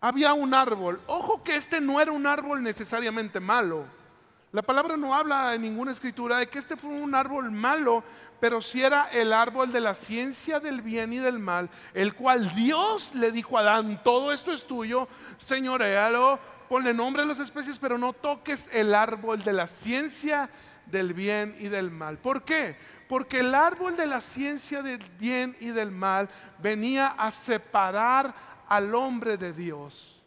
había 0.00 0.32
un 0.32 0.54
árbol. 0.54 1.00
Ojo 1.06 1.42
que 1.42 1.56
este 1.56 1.80
no 1.80 2.00
era 2.00 2.12
un 2.12 2.26
árbol 2.26 2.62
necesariamente 2.62 3.40
malo. 3.40 3.84
La 4.52 4.62
palabra 4.62 4.96
no 4.96 5.14
habla 5.14 5.54
en 5.54 5.62
ninguna 5.62 5.92
escritura 5.92 6.38
de 6.38 6.48
que 6.48 6.58
este 6.58 6.76
fue 6.76 6.90
un 6.90 7.14
árbol 7.14 7.50
malo, 7.50 8.02
pero 8.40 8.60
si 8.60 8.82
era 8.82 9.08
el 9.12 9.32
árbol 9.32 9.70
de 9.70 9.80
la 9.80 9.94
ciencia 9.94 10.60
del 10.60 10.82
bien 10.82 11.12
y 11.12 11.18
del 11.18 11.38
mal, 11.38 11.68
el 11.94 12.14
cual 12.14 12.52
Dios 12.54 13.14
le 13.14 13.32
dijo 13.32 13.58
a 13.58 13.60
Adán, 13.60 14.00
todo 14.02 14.32
esto 14.32 14.52
es 14.52 14.66
tuyo, 14.66 15.08
señorealo, 15.38 16.40
ponle 16.70 16.94
nombre 16.94 17.22
a 17.22 17.26
las 17.26 17.40
especies, 17.40 17.80
pero 17.80 17.98
no 17.98 18.12
toques 18.12 18.70
el 18.72 18.94
árbol 18.94 19.42
de 19.42 19.52
la 19.52 19.66
ciencia 19.66 20.48
del 20.86 21.14
bien 21.14 21.56
y 21.58 21.66
del 21.66 21.90
mal. 21.90 22.16
¿Por 22.18 22.44
qué? 22.44 22.76
Porque 23.08 23.40
el 23.40 23.56
árbol 23.56 23.96
de 23.96 24.06
la 24.06 24.20
ciencia 24.20 24.80
del 24.80 25.00
bien 25.18 25.56
y 25.58 25.70
del 25.70 25.90
mal 25.90 26.30
venía 26.62 27.08
a 27.08 27.32
separar 27.32 28.32
al 28.68 28.94
hombre 28.94 29.36
de 29.36 29.52
Dios. 29.52 30.22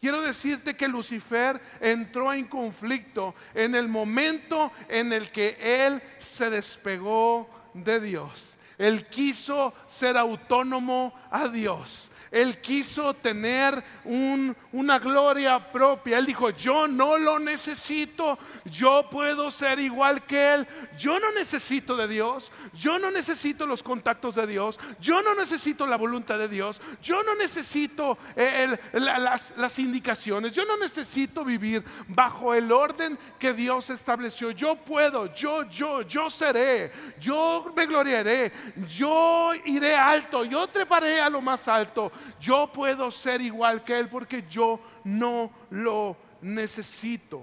Quiero 0.00 0.20
decirte 0.20 0.74
que 0.74 0.88
Lucifer 0.88 1.62
entró 1.80 2.32
en 2.32 2.46
conflicto 2.46 3.36
en 3.54 3.76
el 3.76 3.86
momento 3.86 4.72
en 4.88 5.12
el 5.12 5.30
que 5.30 5.58
él 5.60 6.02
se 6.18 6.50
despegó 6.50 7.48
de 7.72 8.00
Dios. 8.00 8.58
Él 8.78 9.06
quiso 9.06 9.72
ser 9.86 10.16
autónomo 10.16 11.14
a 11.30 11.46
Dios. 11.46 12.10
Él 12.30 12.60
quiso 12.60 13.14
tener 13.14 13.82
una 14.04 14.98
gloria 14.98 15.70
propia. 15.72 16.18
Él 16.18 16.26
dijo, 16.26 16.50
yo 16.50 16.86
no 16.86 17.16
lo 17.18 17.38
necesito, 17.38 18.38
yo 18.64 19.08
puedo 19.10 19.50
ser 19.50 19.78
igual 19.78 20.24
que 20.24 20.54
Él. 20.54 20.68
Yo 20.98 21.18
no 21.20 21.32
necesito 21.32 21.96
de 21.96 22.08
Dios, 22.08 22.52
yo 22.74 22.98
no 22.98 23.10
necesito 23.10 23.66
los 23.66 23.82
contactos 23.82 24.34
de 24.34 24.46
Dios, 24.46 24.78
yo 25.00 25.22
no 25.22 25.34
necesito 25.34 25.86
la 25.86 25.96
voluntad 25.96 26.38
de 26.38 26.48
Dios, 26.48 26.80
yo 27.02 27.22
no 27.22 27.34
necesito 27.34 28.18
eh, 28.36 28.78
las, 28.92 29.52
las 29.56 29.78
indicaciones, 29.78 30.52
yo 30.52 30.64
no 30.64 30.76
necesito 30.76 31.44
vivir 31.44 31.84
bajo 32.08 32.54
el 32.54 32.70
orden 32.72 33.18
que 33.38 33.52
Dios 33.52 33.90
estableció. 33.90 34.50
Yo 34.50 34.76
puedo, 34.76 35.32
yo, 35.34 35.62
yo, 35.64 36.02
yo 36.02 36.28
seré, 36.28 36.92
yo 37.18 37.72
me 37.76 37.86
gloriaré, 37.86 38.52
yo 38.88 39.52
iré 39.64 39.96
alto, 39.96 40.44
yo 40.44 40.66
treparé 40.66 41.20
a 41.20 41.30
lo 41.30 41.40
más 41.40 41.68
alto 41.68 42.10
yo 42.40 42.70
puedo 42.72 43.10
ser 43.10 43.40
igual 43.40 43.84
que 43.84 43.98
Él 43.98 44.08
porque 44.08 44.44
yo 44.48 44.80
no 45.04 45.50
lo 45.70 46.16
necesito. 46.40 47.42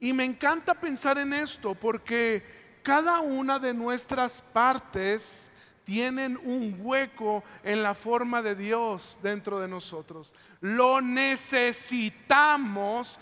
Y 0.00 0.12
me 0.12 0.24
encanta 0.24 0.74
pensar 0.74 1.18
en 1.18 1.32
esto 1.32 1.74
porque 1.74 2.44
cada 2.82 3.20
una 3.20 3.58
de 3.58 3.72
nuestras 3.72 4.42
partes 4.52 5.48
tienen 5.84 6.38
un 6.44 6.76
hueco 6.80 7.42
en 7.62 7.82
la 7.82 7.94
forma 7.94 8.42
de 8.42 8.54
Dios 8.54 9.18
dentro 9.22 9.58
de 9.60 9.68
nosotros. 9.68 10.34
Lo 10.60 11.00
necesitamos 11.00 13.18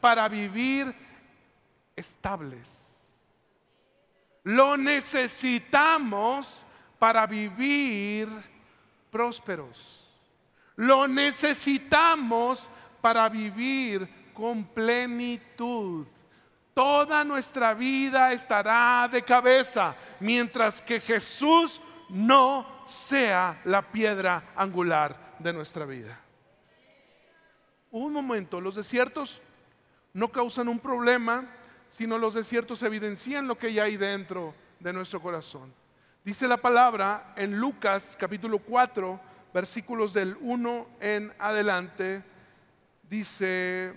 para 0.00 0.28
vivir 0.28 0.94
estables. 1.96 2.68
Lo 4.44 4.76
necesitamos 4.76 6.64
para 6.98 7.26
vivir 7.26 8.28
prósperos. 9.10 9.98
Lo 10.76 11.08
necesitamos 11.08 12.70
para 13.00 13.28
vivir 13.28 14.08
con 14.32 14.64
plenitud. 14.64 16.06
Toda 16.74 17.24
nuestra 17.24 17.74
vida 17.74 18.32
estará 18.32 19.08
de 19.10 19.22
cabeza 19.22 19.96
mientras 20.20 20.80
que 20.80 21.00
Jesús 21.00 21.80
no 22.08 22.84
sea 22.86 23.60
la 23.64 23.82
piedra 23.82 24.52
angular 24.54 25.34
de 25.38 25.52
nuestra 25.52 25.84
vida. 25.84 26.20
Un 27.90 28.12
momento, 28.12 28.60
los 28.60 28.76
desiertos 28.76 29.40
no 30.12 30.30
causan 30.30 30.68
un 30.68 30.78
problema, 30.78 31.46
sino 31.88 32.18
los 32.18 32.34
desiertos 32.34 32.82
evidencian 32.82 33.48
lo 33.48 33.58
que 33.58 33.72
ya 33.72 33.84
hay 33.84 33.96
dentro 33.96 34.54
de 34.78 34.92
nuestro 34.92 35.20
corazón. 35.20 35.72
Dice 36.28 36.46
la 36.46 36.58
palabra 36.58 37.32
en 37.36 37.58
Lucas 37.58 38.14
capítulo 38.20 38.58
4, 38.58 39.18
versículos 39.54 40.12
del 40.12 40.36
1 40.42 40.86
en 41.00 41.32
adelante, 41.38 42.22
dice, 43.08 43.94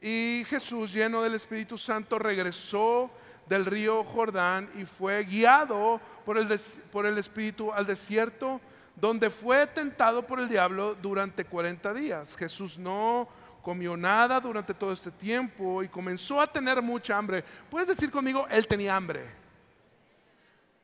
y 0.00 0.42
Jesús 0.48 0.92
lleno 0.92 1.22
del 1.22 1.36
Espíritu 1.36 1.78
Santo 1.78 2.18
regresó 2.18 3.12
del 3.46 3.64
río 3.64 4.02
Jordán 4.02 4.68
y 4.74 4.86
fue 4.86 5.22
guiado 5.22 6.00
por 6.24 6.36
el, 6.36 6.48
por 6.90 7.06
el 7.06 7.16
Espíritu 7.16 7.72
al 7.72 7.86
desierto, 7.86 8.60
donde 8.96 9.30
fue 9.30 9.64
tentado 9.68 10.26
por 10.26 10.40
el 10.40 10.48
diablo 10.48 10.96
durante 10.96 11.44
40 11.44 11.94
días. 11.94 12.34
Jesús 12.34 12.76
no 12.76 13.28
comió 13.62 13.96
nada 13.96 14.40
durante 14.40 14.74
todo 14.74 14.92
este 14.92 15.12
tiempo 15.12 15.84
y 15.84 15.88
comenzó 15.88 16.40
a 16.40 16.48
tener 16.48 16.82
mucha 16.82 17.16
hambre. 17.16 17.44
¿Puedes 17.70 17.86
decir 17.86 18.10
conmigo, 18.10 18.48
él 18.50 18.66
tenía 18.66 18.96
hambre? 18.96 19.37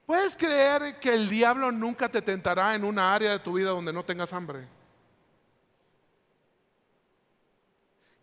¿Puedes 0.07 0.37
creer 0.37 0.99
que 1.01 1.15
el 1.15 1.29
diablo 1.29 1.73
nunca 1.73 2.09
te 2.09 2.21
tentará 2.21 2.75
en 2.75 2.85
una 2.85 3.15
área 3.15 3.33
de 3.33 3.39
tu 3.39 3.55
vida 3.55 3.71
donde 3.71 3.93
no 3.93 4.05
tengas 4.05 4.33
hambre? 4.33 4.69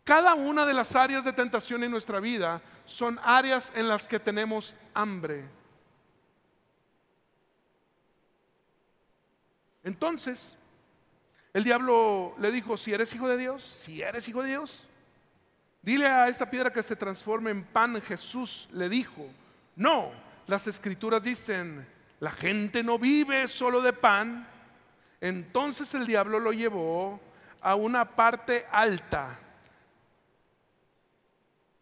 Cada 0.03 0.35
una 0.35 0.65
de 0.65 0.73
las 0.73 0.95
áreas 0.95 1.23
de 1.23 1.33
tentación 1.33 1.83
en 1.83 1.91
nuestra 1.91 2.19
vida 2.19 2.61
son 2.85 3.19
áreas 3.23 3.71
en 3.75 3.87
las 3.87 4.07
que 4.07 4.19
tenemos 4.19 4.75
hambre. 4.93 5.45
Entonces, 9.83 10.55
el 11.53 11.63
diablo 11.63 12.35
le 12.37 12.51
dijo, 12.51 12.77
si 12.77 12.93
eres 12.93 13.13
hijo 13.15 13.27
de 13.27 13.37
Dios, 13.37 13.63
si 13.63 14.01
eres 14.01 14.27
hijo 14.27 14.43
de 14.43 14.49
Dios, 14.49 14.87
dile 15.81 16.07
a 16.07 16.27
esta 16.27 16.49
piedra 16.49 16.71
que 16.71 16.83
se 16.83 16.95
transforme 16.95 17.51
en 17.51 17.63
pan. 17.63 17.99
Jesús 18.01 18.69
le 18.71 18.89
dijo, 18.89 19.27
no, 19.75 20.11
las 20.51 20.67
escrituras 20.67 21.23
dicen, 21.23 21.87
la 22.19 22.29
gente 22.29 22.83
no 22.83 22.99
vive 22.99 23.47
solo 23.47 23.81
de 23.81 23.93
pan, 23.93 24.45
entonces 25.21 25.93
el 25.93 26.05
diablo 26.05 26.41
lo 26.41 26.51
llevó 26.51 27.21
a 27.61 27.75
una 27.75 28.03
parte 28.17 28.65
alta. 28.69 29.39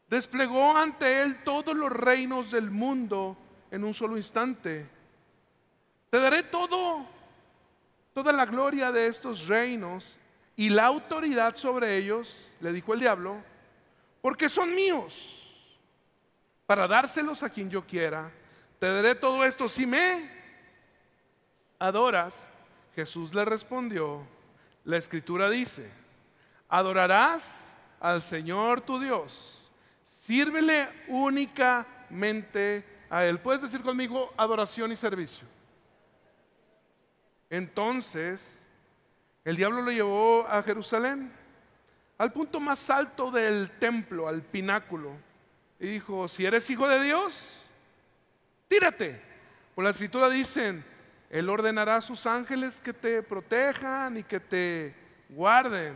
Desplegó 0.08 0.78
ante 0.78 1.24
él 1.24 1.44
todos 1.44 1.76
los 1.76 1.92
reinos 1.92 2.52
del 2.52 2.70
mundo 2.70 3.36
en 3.72 3.84
un 3.84 3.96
solo 3.96 4.18
instante. 4.18 4.88
Te 6.12 6.20
daré 6.20 6.44
todo, 6.44 7.08
toda 8.14 8.32
la 8.32 8.46
gloria 8.46 8.92
de 8.92 9.08
estos 9.08 9.48
reinos 9.48 10.20
y 10.56 10.70
la 10.70 10.86
autoridad 10.86 11.56
sobre 11.56 11.98
ellos, 11.98 12.48
le 12.60 12.72
dijo 12.72 12.94
el 12.94 13.00
diablo, 13.00 13.38
porque 14.22 14.48
son 14.48 14.76
míos, 14.76 15.58
para 16.68 16.88
dárselos 16.88 17.42
a 17.42 17.50
quien 17.50 17.68
yo 17.68 17.84
quiera 17.84 18.32
te 18.80 18.88
daré 18.88 19.14
todo 19.16 19.44
esto 19.44 19.68
si 19.68 19.86
me 19.86 20.30
adoras. 21.78 22.48
Jesús 22.96 23.34
le 23.34 23.46
respondió, 23.46 24.26
la 24.84 24.98
escritura 24.98 25.50
dice, 25.50 25.90
adorarás 26.68 27.72
al 28.00 28.22
Señor 28.22 28.82
tu 28.82 29.00
Dios, 29.00 29.72
sírvele 30.04 30.90
únicamente 31.08 32.86
a 33.10 33.26
Él. 33.26 33.40
¿Puedes 33.40 33.62
decir 33.62 33.82
conmigo 33.82 34.34
adoración 34.36 34.92
y 34.92 34.96
servicio? 34.96 35.48
Entonces, 37.50 38.66
el 39.46 39.56
diablo 39.56 39.82
lo 39.82 39.92
llevó 39.92 40.46
a 40.48 40.62
Jerusalén, 40.62 41.32
al 42.18 42.34
punto 42.34 42.60
más 42.60 42.90
alto 42.90 43.32
del 43.32 43.72
templo, 43.80 44.28
al 44.28 44.42
pináculo, 44.42 45.14
y 45.80 45.88
dijo, 45.88 46.28
si 46.28 46.46
eres 46.46 46.70
hijo 46.70 46.88
de 46.88 47.02
Dios, 47.02 47.62
tírate. 48.70 49.22
Por 49.76 49.84
la 49.84 49.90
escritura 49.90 50.30
dicen, 50.30 50.86
Él 51.30 51.50
ordenará 51.50 51.98
a 51.98 52.02
sus 52.02 52.26
ángeles 52.26 52.80
que 52.80 52.94
te 52.94 53.22
protejan 53.22 54.18
y 54.18 54.24
que 54.24 54.40
te 54.40 54.96
guarden. 55.28 55.96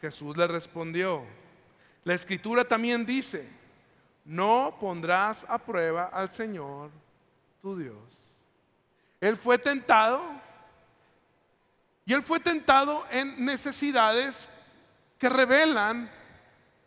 Jesús 0.00 0.36
le 0.36 0.46
respondió. 0.46 1.24
La 2.04 2.14
escritura 2.14 2.64
también 2.64 3.04
dice, 3.04 3.46
no 4.24 4.76
pondrás 4.80 5.44
a 5.48 5.58
prueba 5.58 6.10
al 6.12 6.30
Señor 6.30 6.90
tu 7.60 7.76
Dios. 7.76 7.96
Él 9.20 9.36
fue 9.36 9.58
tentado 9.58 10.20
y 12.04 12.12
él 12.12 12.22
fue 12.22 12.40
tentado 12.40 13.04
en 13.10 13.44
necesidades 13.44 14.48
que 15.18 15.28
revelan 15.28 16.10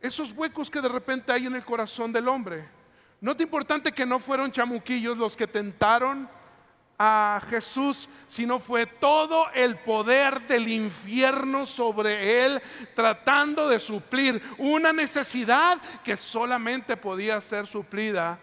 esos 0.01 0.33
huecos 0.33 0.69
que 0.69 0.81
de 0.81 0.89
repente 0.89 1.31
hay 1.31 1.45
en 1.45 1.55
el 1.55 1.63
corazón 1.63 2.11
del 2.11 2.27
hombre. 2.27 2.74
No 3.25 3.35
te 3.35 3.41
importante 3.41 3.91
que 3.91 4.05
no 4.05 4.19
fueron 4.19 4.51
chamuquillos 4.51 5.17
los 5.17 5.35
que 5.35 5.47
tentaron 5.47 6.29
a 6.99 7.41
Jesús, 7.49 8.07
sino 8.27 8.59
fue 8.59 8.85
todo 8.85 9.49
el 9.55 9.79
poder 9.79 10.45
del 10.45 10.67
infierno 10.67 11.65
sobre 11.65 12.45
él, 12.45 12.61
tratando 12.93 13.67
de 13.67 13.79
suplir 13.79 14.39
una 14.59 14.93
necesidad 14.93 15.81
que 16.03 16.15
solamente 16.15 16.97
podía 16.97 17.41
ser 17.41 17.65
suplida 17.65 18.37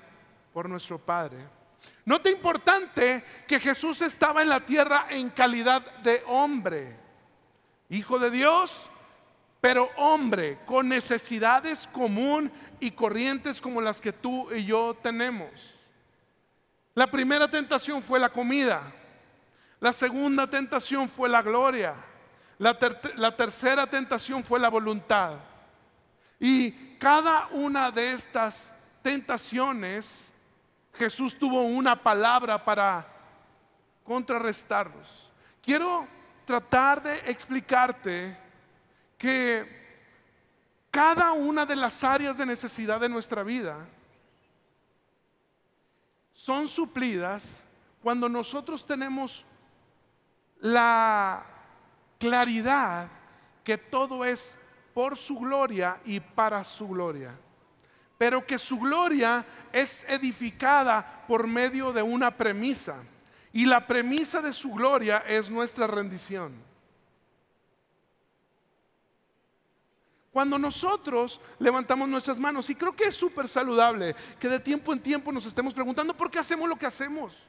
por 0.52 0.68
nuestro 0.68 0.98
Padre. 0.98 1.46
Nota 2.04 2.28
importante 2.28 3.22
que 3.46 3.60
Jesús 3.60 4.02
estaba 4.02 4.42
en 4.42 4.48
la 4.48 4.66
tierra 4.66 5.06
en 5.10 5.30
calidad 5.30 5.98
de 5.98 6.24
hombre, 6.26 6.96
hijo 7.88 8.18
de 8.18 8.32
Dios, 8.32 8.90
pero 9.62 9.88
hombre, 9.96 10.58
con 10.66 10.88
necesidades 10.88 11.86
común 11.92 12.50
y 12.80 12.90
corrientes 12.90 13.60
como 13.60 13.80
las 13.80 14.00
que 14.00 14.12
tú 14.12 14.52
y 14.52 14.64
yo 14.64 14.92
tenemos. 15.00 15.48
La 16.94 17.06
primera 17.06 17.48
tentación 17.48 18.02
fue 18.02 18.18
la 18.18 18.28
comida, 18.28 18.82
la 19.78 19.92
segunda 19.92 20.50
tentación 20.50 21.08
fue 21.08 21.28
la 21.28 21.42
gloria, 21.42 21.94
la, 22.58 22.76
la 23.14 23.36
tercera 23.36 23.86
tentación 23.86 24.42
fue 24.42 24.58
la 24.58 24.68
voluntad. 24.68 25.36
Y 26.40 26.96
cada 26.98 27.46
una 27.52 27.92
de 27.92 28.14
estas 28.14 28.72
tentaciones 29.00 30.28
Jesús 30.94 31.38
tuvo 31.38 31.62
una 31.62 32.02
palabra 32.02 32.64
para 32.64 33.06
contrarrestarlos. 34.02 35.30
Quiero 35.62 36.08
tratar 36.44 37.00
de 37.00 37.30
explicarte 37.30 38.42
que 39.22 39.64
cada 40.90 41.30
una 41.30 41.64
de 41.64 41.76
las 41.76 42.02
áreas 42.02 42.36
de 42.36 42.44
necesidad 42.44 42.98
de 42.98 43.08
nuestra 43.08 43.44
vida 43.44 43.86
son 46.32 46.66
suplidas 46.66 47.62
cuando 48.02 48.28
nosotros 48.28 48.84
tenemos 48.84 49.44
la 50.58 51.46
claridad 52.18 53.06
que 53.62 53.78
todo 53.78 54.24
es 54.24 54.58
por 54.92 55.16
su 55.16 55.38
gloria 55.38 56.00
y 56.04 56.18
para 56.18 56.64
su 56.64 56.88
gloria 56.88 57.38
pero 58.18 58.44
que 58.44 58.58
su 58.58 58.76
gloria 58.76 59.46
es 59.72 60.04
edificada 60.08 61.24
por 61.26 61.48
medio 61.48 61.92
de 61.92 62.02
una 62.02 62.36
premisa. 62.36 62.94
Y 63.52 63.66
la 63.66 63.84
premisa 63.84 64.40
de 64.40 64.52
su 64.52 64.70
gloria 64.70 65.24
es 65.26 65.50
nuestra 65.50 65.88
rendición. 65.88 66.71
Cuando 70.32 70.58
nosotros 70.58 71.40
levantamos 71.58 72.08
nuestras 72.08 72.38
manos, 72.38 72.70
y 72.70 72.74
creo 72.74 72.96
que 72.96 73.04
es 73.04 73.14
súper 73.14 73.46
saludable 73.48 74.16
que 74.40 74.48
de 74.48 74.58
tiempo 74.58 74.92
en 74.94 75.00
tiempo 75.00 75.30
nos 75.30 75.44
estemos 75.44 75.74
preguntando 75.74 76.16
por 76.16 76.30
qué 76.30 76.38
hacemos 76.38 76.66
lo 76.68 76.76
que 76.76 76.86
hacemos. 76.86 77.46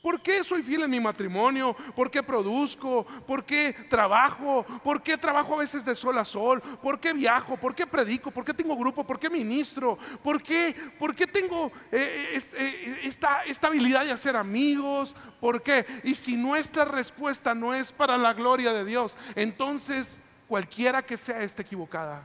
¿Por 0.00 0.20
qué 0.20 0.44
soy 0.44 0.62
fiel 0.62 0.82
en 0.82 0.90
mi 0.90 1.00
matrimonio? 1.00 1.74
¿Por 1.94 2.10
qué 2.10 2.22
produzco? 2.22 3.06
¿Por 3.26 3.44
qué 3.44 3.74
trabajo? 3.88 4.64
¿Por 4.82 5.02
qué 5.02 5.16
trabajo 5.16 5.54
a 5.54 5.58
veces 5.58 5.84
de 5.84 5.96
sol 5.96 6.18
a 6.18 6.26
sol? 6.26 6.60
¿Por 6.60 7.00
qué 7.00 7.14
viajo? 7.14 7.56
¿Por 7.56 7.74
qué 7.74 7.86
predico? 7.86 8.30
¿Por 8.30 8.44
qué 8.44 8.52
tengo 8.52 8.76
grupo? 8.76 9.04
¿Por 9.04 9.18
qué 9.18 9.30
ministro? 9.30 9.98
¿Por 10.22 10.42
qué, 10.42 10.74
por 10.98 11.14
qué 11.14 11.26
tengo 11.26 11.72
eh, 11.90 12.38
eh, 12.54 13.00
esta, 13.02 13.44
esta 13.44 13.68
habilidad 13.68 14.04
de 14.04 14.12
hacer 14.12 14.36
amigos? 14.36 15.16
¿Por 15.40 15.62
qué? 15.62 15.86
Y 16.04 16.14
si 16.14 16.36
nuestra 16.36 16.84
respuesta 16.84 17.54
no 17.54 17.74
es 17.74 17.90
para 17.90 18.18
la 18.18 18.34
gloria 18.34 18.74
de 18.74 18.84
Dios, 18.84 19.16
entonces 19.34 20.20
cualquiera 20.54 21.04
que 21.04 21.16
sea 21.16 21.42
está 21.42 21.62
equivocada. 21.62 22.24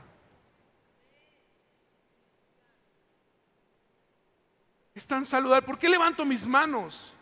Es 4.94 5.04
tan 5.04 5.26
saludable. 5.26 5.66
¿Por 5.66 5.76
qué 5.76 5.88
levanto 5.88 6.24
mis 6.24 6.46
manos? 6.46 7.12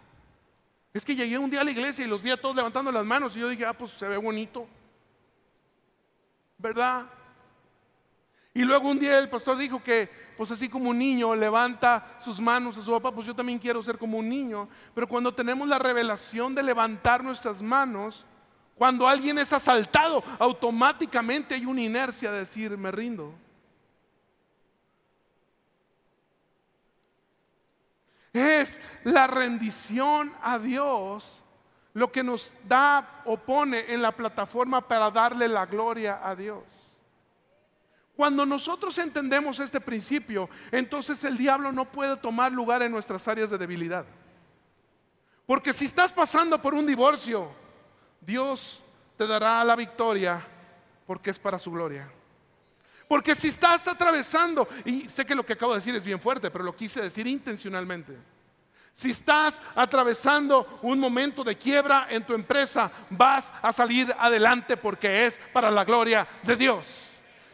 Es 0.93 1.07
que 1.07 1.15
llegué 1.15 1.39
un 1.39 1.49
día 1.49 1.63
a 1.63 1.65
la 1.65 1.71
iglesia 1.71 2.05
y 2.05 2.09
los 2.09 2.23
vi 2.23 2.31
a 2.31 2.39
todos 2.39 2.55
levantando 2.55 2.93
las 2.93 3.07
manos 3.07 3.35
y 3.35 3.41
yo 3.41 3.49
dije, 3.49 3.65
ah, 3.65 3.73
pues 3.73 3.93
se 3.93 4.07
ve 4.07 4.19
bonito. 4.19 4.69
¿Verdad? 6.59 7.07
Y 8.53 8.63
luego 8.65 8.91
un 8.91 8.99
día 8.99 9.19
el 9.19 9.31
pastor 9.31 9.57
dijo 9.57 9.83
que, 9.83 10.11
pues 10.37 10.51
así 10.51 10.69
como 10.69 10.91
un 10.91 10.99
niño 10.99 11.35
levanta 11.35 12.19
sus 12.21 12.39
manos 12.39 12.77
a 12.77 12.83
su 12.83 12.91
papá, 12.91 13.13
pues 13.13 13.27
yo 13.27 13.35
también 13.35 13.59
quiero 13.59 13.83
ser 13.83 13.97
como 13.97 14.19
un 14.19 14.29
niño. 14.29 14.69
Pero 14.95 15.09
cuando 15.09 15.35
tenemos 15.35 15.67
la 15.67 15.79
revelación 15.79 16.55
de 16.55 16.63
levantar 16.63 17.25
nuestras 17.25 17.63
manos, 17.63 18.27
cuando 18.79 19.09
alguien 19.09 19.39
es 19.39 19.53
asaltado, 19.53 20.23
automáticamente 20.39 21.57
hay 21.57 21.67
una 21.67 21.83
inercia 21.83 22.31
de 22.31 22.39
decir, 22.39 22.79
me 22.79 22.93
rindo. 22.93 23.35
Es 28.33 28.81
la 29.03 29.27
rendición 29.27 30.33
a 30.41 30.61
Dios 30.61 31.43
lo 31.93 32.13
que 32.13 32.23
nos 32.23 32.55
da 32.69 33.23
o 33.25 33.37
pone 33.37 33.93
en 33.93 34.01
la 34.01 34.13
plataforma 34.13 34.87
para 34.87 35.11
darle 35.11 35.49
la 35.49 35.67
gloria 35.67 36.21
a 36.23 36.37
Dios. 36.37 36.63
Cuando 38.15 38.47
nosotros 38.47 38.97
entendemos 38.99 39.59
este 39.59 39.81
principio, 39.81 40.49
entonces 40.71 41.25
el 41.25 41.37
diablo 41.37 41.73
no 41.73 41.91
puede 41.91 42.17
tomar 42.17 42.53
lugar 42.53 42.83
en 42.83 42.93
nuestras 42.93 43.27
áreas 43.27 43.51
de 43.51 43.59
debilidad. 43.59 44.07
Porque 45.47 45.73
si 45.73 45.87
estás 45.87 46.13
pasando 46.13 46.63
por 46.63 46.75
un 46.75 46.87
divorcio, 46.87 47.51
Dios 48.21 48.83
te 49.17 49.27
dará 49.27 49.63
la 49.65 49.77
victoria 49.77 50.45
porque 51.07 51.31
es 51.31 51.39
para 51.39 51.59
su 51.59 51.71
gloria. 51.71 52.09
Porque 53.09 53.35
si 53.35 53.49
estás 53.49 53.89
atravesando, 53.89 54.69
y 54.85 55.09
sé 55.09 55.25
que 55.25 55.35
lo 55.35 55.45
que 55.45 55.55
acabo 55.55 55.73
de 55.73 55.79
decir 55.79 55.95
es 55.95 56.05
bien 56.05 56.21
fuerte, 56.21 56.51
pero 56.51 56.63
lo 56.63 56.77
quise 56.77 57.01
decir 57.01 57.27
intencionalmente. 57.27 58.15
Si 58.93 59.13
estás 59.13 59.63
atravesando 59.75 60.81
un 60.83 60.99
momento 60.99 61.43
de 61.43 61.57
quiebra 61.57 62.09
en 62.11 62.27
tu 62.27 62.35
empresa, 62.35 62.91
vas 63.11 63.53
a 63.63 63.73
salir 63.73 64.15
adelante 64.19 64.77
porque 64.77 65.27
es 65.27 65.41
para 65.53 65.71
la 65.71 65.85
gloria 65.85 66.27
de 66.43 66.57
Dios. 66.57 67.09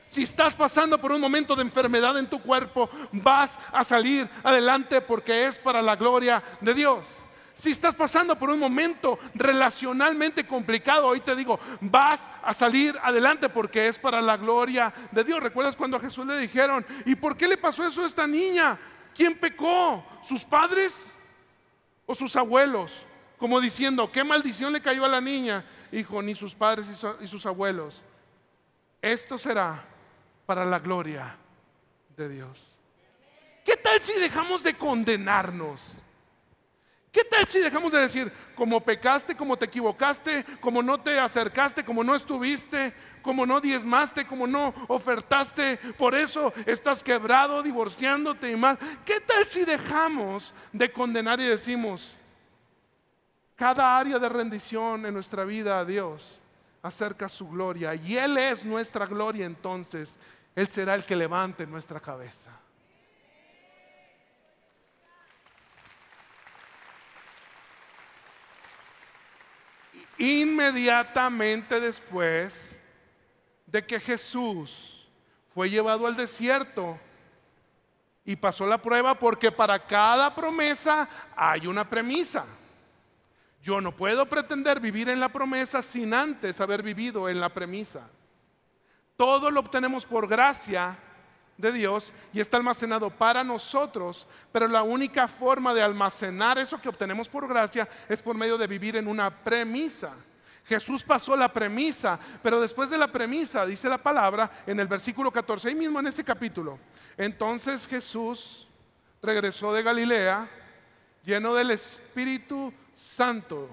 Si 0.07 0.23
estás 0.23 0.57
pasando 0.57 0.99
por 0.99 1.13
un 1.13 1.21
momento 1.21 1.55
de 1.55 1.63
enfermedad 1.63 2.19
en 2.19 2.29
tu 2.29 2.41
cuerpo, 2.41 2.91
vas 3.13 3.59
a 3.73 3.85
salir 3.85 4.29
adelante 4.43 5.01
porque 5.01 5.47
es 5.47 5.59
para 5.59 5.81
la 5.83 5.97
gloria 5.97 6.43
de 6.61 6.75
Dios. 6.75 7.25
Si 7.55 7.71
estás 7.71 7.95
pasando 7.95 8.37
por 8.37 8.51
un 8.51 8.59
momento 8.59 9.19
relacionalmente 9.35 10.45
complicado, 10.45 11.07
hoy 11.07 11.21
te 11.21 11.37
digo, 11.37 11.61
vas 11.81 12.29
a 12.43 12.53
salir 12.53 12.99
adelante 13.01 13.49
porque 13.49 13.87
es 13.87 13.99
para 13.99 14.21
la 14.21 14.37
gloria 14.37 14.93
de 15.13 15.23
Dios. 15.23 15.41
¿Recuerdas 15.41 15.77
cuando 15.77 15.97
a 15.97 16.01
Jesús 16.01 16.27
le 16.27 16.37
dijeron, 16.39 16.85
¿y 17.07 17.15
por 17.15 17.37
qué 17.37 17.47
le 17.47 17.57
pasó 17.57 17.87
eso 17.87 18.03
a 18.03 18.07
esta 18.07 18.27
niña? 18.27 18.77
¿Quién 19.15 19.39
pecó? 19.39 20.05
¿Sus 20.23 20.45
padres 20.45 21.15
o 22.07 22.15
sus 22.15 22.35
abuelos? 22.35 23.07
Como 23.39 23.61
diciendo, 23.61 24.11
¿qué 24.11 24.25
maldición 24.25 24.73
le 24.73 24.81
cayó 24.81 25.05
a 25.05 25.09
la 25.09 25.21
niña? 25.21 25.65
Hijo, 25.93 26.21
ni 26.23 26.35
sus 26.35 26.57
padres 26.57 26.89
y 27.21 27.27
sus 27.29 27.47
abuelos. 27.47 28.03
Esto 29.01 29.39
será 29.39 29.85
para 30.45 30.65
la 30.65 30.81
gloria 30.81 31.37
de 32.17 32.29
Dios. 32.29 32.77
¿Qué 33.65 33.77
tal 33.77 34.01
si 34.01 34.19
dejamos 34.19 34.65
de 34.65 34.77
condenarnos? 34.77 36.04
¿Qué 37.35 37.41
tal 37.41 37.49
si 37.49 37.59
dejamos 37.59 37.91
de 37.91 37.99
decir, 37.99 38.33
como 38.55 38.81
pecaste, 38.81 39.37
como 39.37 39.57
te 39.57 39.65
equivocaste, 39.65 40.45
como 40.61 40.85
no 40.85 41.01
te 41.01 41.19
acercaste, 41.19 41.85
como 41.85 42.05
no 42.05 42.15
estuviste, 42.15 42.95
como 43.23 43.45
no 43.45 43.61
diezmaste, 43.61 44.25
como 44.25 44.47
no 44.47 44.73
ofertaste, 44.87 45.79
por 45.99 46.15
eso 46.15 46.53
estás 46.65 47.03
quebrado, 47.03 47.61
divorciándote 47.61 48.53
y 48.53 48.55
mal? 48.55 48.79
¿Qué 49.05 49.19
tal 49.21 49.45
si 49.47 49.65
dejamos 49.65 50.55
de 50.73 50.93
condenar 50.93 51.41
y 51.41 51.47
decimos, 51.47 52.15
cada 53.57 53.99
área 53.99 54.21
de 54.21 54.29
rendición 54.29 55.05
en 55.05 55.15
nuestra 55.15 55.45
vida 55.45 55.81
a 55.81 55.85
Dios 55.85 56.39
acerca 56.83 57.29
su 57.29 57.49
gloria 57.49 57.97
y 57.97 58.17
Él 58.17 58.39
es 58.39 58.65
nuestra 58.65 59.07
gloria 59.07 59.45
entonces, 59.45 60.17
Él 60.55 60.69
será 60.69 60.95
el 60.95 61.05
que 61.05 61.17
levante 61.17 61.67
nuestra 61.67 61.99
cabeza? 61.99 62.64
Inmediatamente 70.19 71.81
después 71.81 72.79
de 73.67 73.85
que 73.85 73.99
Jesús 73.99 75.07
fue 75.53 75.69
llevado 75.69 76.07
al 76.07 76.17
desierto 76.17 76.99
y 78.25 78.37
pasó 78.37 78.67
la 78.67 78.81
prueba 78.81 79.19
porque 79.19 79.53
para 79.53 79.79
cada 79.79 80.35
promesa 80.35 81.09
hay 81.37 81.67
una 81.67 81.89
premisa. 81.89 82.45
Yo 83.63 83.81
no 83.81 83.97
puedo 83.97 84.27
pretender 84.27 84.79
vivir 84.81 85.09
en 85.09 85.21
la 85.21 85.31
promesa 85.31 85.83
sin 85.83 86.13
antes 86.13 86.61
haber 86.61 86.83
vivido 86.83 87.29
en 87.29 87.41
la 87.41 87.49
premisa. 87.49 88.09
Todo 89.17 89.51
lo 89.51 89.61
obtenemos 89.61 90.05
por 90.05 90.29
gracia 90.29 90.99
de 91.57 91.73
Dios 91.73 92.13
y 92.33 92.41
está 92.41 92.57
almacenado 92.57 93.11
para 93.11 93.45
nosotros, 93.45 94.27
pero 94.53 94.69
la 94.69 94.83
única 94.83 95.29
forma 95.29 95.73
de 95.73 95.83
almacenar 95.83 96.59
eso 96.59 96.81
que 96.81 96.89
obtenemos 96.89 97.29
por 97.29 97.47
gracia 97.47 97.89
es 98.09 98.23
por 98.23 98.37
medio 98.37 98.59
de 98.59 98.67
vivir 98.67 98.97
en 98.97 99.09
una 99.09 99.31
premisa. 99.31 100.13
Jesús 100.65 101.03
pasó 101.03 101.37
la 101.37 101.53
premisa, 101.53 102.19
pero 102.43 102.61
después 102.61 102.89
de 102.89 102.99
la 102.99 103.13
premisa, 103.13 103.67
dice 103.67 103.89
la 103.89 103.99
palabra 103.99 104.51
en 104.67 104.81
el 104.81 104.89
versículo 104.89 105.31
14, 105.31 105.69
ahí 105.69 105.75
mismo 105.75 106.01
en 106.01 106.07
ese 106.07 106.25
capítulo, 106.25 106.79
entonces 107.17 107.87
Jesús 107.87 108.67
regresó 109.23 109.73
de 109.73 109.83
Galilea 109.83 110.49
lleno 111.25 111.55
del 111.55 111.71
Espíritu 111.71 112.73
Santo. 112.95 113.69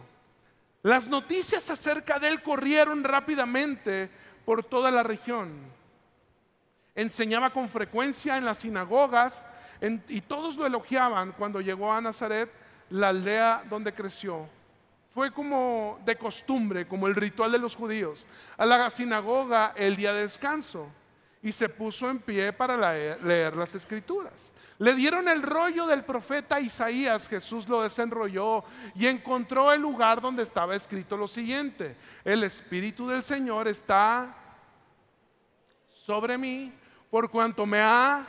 Las 0.84 1.08
noticias 1.08 1.70
acerca 1.70 2.20
de 2.20 2.30
él 2.30 2.42
corrieron 2.42 3.04
rápidamente 3.04 4.10
por 4.46 4.64
toda 4.64 4.92
la 4.92 5.04
región. 5.04 5.52
Enseñaba 6.96 7.52
con 7.52 7.70
frecuencia 7.70 8.38
en 8.38 8.46
las 8.46 8.60
sinagogas 8.60 9.46
y 10.08 10.22
todos 10.22 10.58
lo 10.58 10.66
elogiaban 10.66 11.32
cuando 11.32 11.62
llegó 11.62 11.92
a 11.92 12.02
Nazaret, 12.02 12.52
la 12.90 13.10
aldea 13.10 13.64
donde 13.70 13.94
creció. 13.94 14.48
Fue 15.14 15.32
como 15.32 16.00
de 16.06 16.18
costumbre, 16.18 16.88
como 16.88 17.08
el 17.08 17.16
ritual 17.16 17.52
de 17.52 17.60
los 17.60 17.76
judíos, 17.76 18.26
a 18.58 18.66
la 18.66 18.90
sinagoga 18.90 19.74
el 19.76 19.96
día 19.96 20.14
de 20.14 20.22
descanso 20.22 20.88
y 21.42 21.52
se 21.52 21.70
puso 21.70 22.10
en 22.10 22.20
pie 22.20 22.54
para 22.54 22.78
leer 23.18 23.58
las 23.58 23.74
escrituras. 23.74 24.52
Le 24.78 24.94
dieron 24.96 25.28
el 25.28 25.42
rollo 25.42 25.86
del 25.86 26.04
profeta 26.04 26.60
Isaías, 26.60 27.28
Jesús 27.28 27.68
lo 27.68 27.82
desenrolló 27.82 28.64
y 28.96 29.08
encontró 29.08 29.72
el 29.72 29.82
lugar 29.82 30.22
donde 30.22 30.44
estaba 30.44 30.76
escrito 30.76 31.18
lo 31.18 31.28
siguiente, 31.28 31.96
el 32.24 32.44
Espíritu 32.44 33.08
del 33.08 33.24
Señor 33.24 33.68
está 33.68 34.36
sobre 35.90 36.38
mí 36.38 36.74
por 37.12 37.30
cuanto 37.30 37.66
me 37.68 37.80
ha 37.80 38.26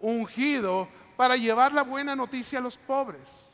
ungido 0.00 0.88
para 1.16 1.36
llevar 1.36 1.72
la 1.72 1.82
buena 1.82 2.14
noticia 2.14 2.58
a 2.58 2.62
los 2.62 2.76
pobres. 2.76 3.46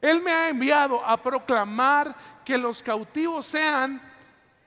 Él 0.00 0.22
me 0.22 0.30
ha 0.30 0.48
enviado 0.50 1.04
a 1.04 1.20
proclamar 1.20 2.14
que 2.44 2.56
los 2.56 2.82
cautivos 2.82 3.46
sean 3.46 4.00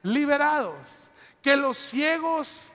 liberados, 0.04 1.10
que 1.42 1.56
los 1.56 1.78
ciegos 1.78 2.72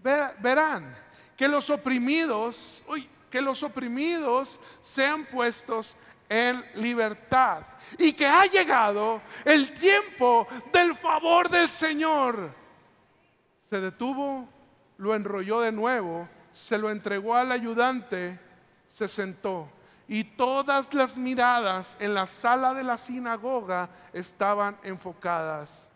verán, 0.00 0.94
que 1.36 1.48
los 1.48 1.70
oprimidos, 1.70 2.84
que 3.30 3.40
los 3.40 3.62
oprimidos 3.62 4.60
sean 4.80 5.24
puestos 5.26 5.96
en 6.28 6.62
libertad 6.74 7.62
y 7.96 8.12
que 8.12 8.26
ha 8.26 8.44
llegado 8.44 9.22
el 9.44 9.72
tiempo 9.72 10.46
del 10.72 10.94
favor 10.96 11.48
del 11.48 11.68
Señor. 11.68 12.52
Se 13.70 13.80
detuvo, 13.80 14.48
lo 14.98 15.14
enrolló 15.14 15.60
de 15.60 15.72
nuevo, 15.72 16.28
se 16.52 16.76
lo 16.76 16.90
entregó 16.90 17.34
al 17.34 17.50
ayudante, 17.50 18.38
se 18.86 19.08
sentó 19.08 19.70
y 20.08 20.24
todas 20.24 20.94
las 20.94 21.18
miradas 21.18 21.94
en 22.00 22.14
la 22.14 22.26
sala 22.26 22.72
de 22.72 22.82
la 22.82 22.96
sinagoga 22.96 23.90
estaban 24.14 24.78
enfocadas 24.82 25.90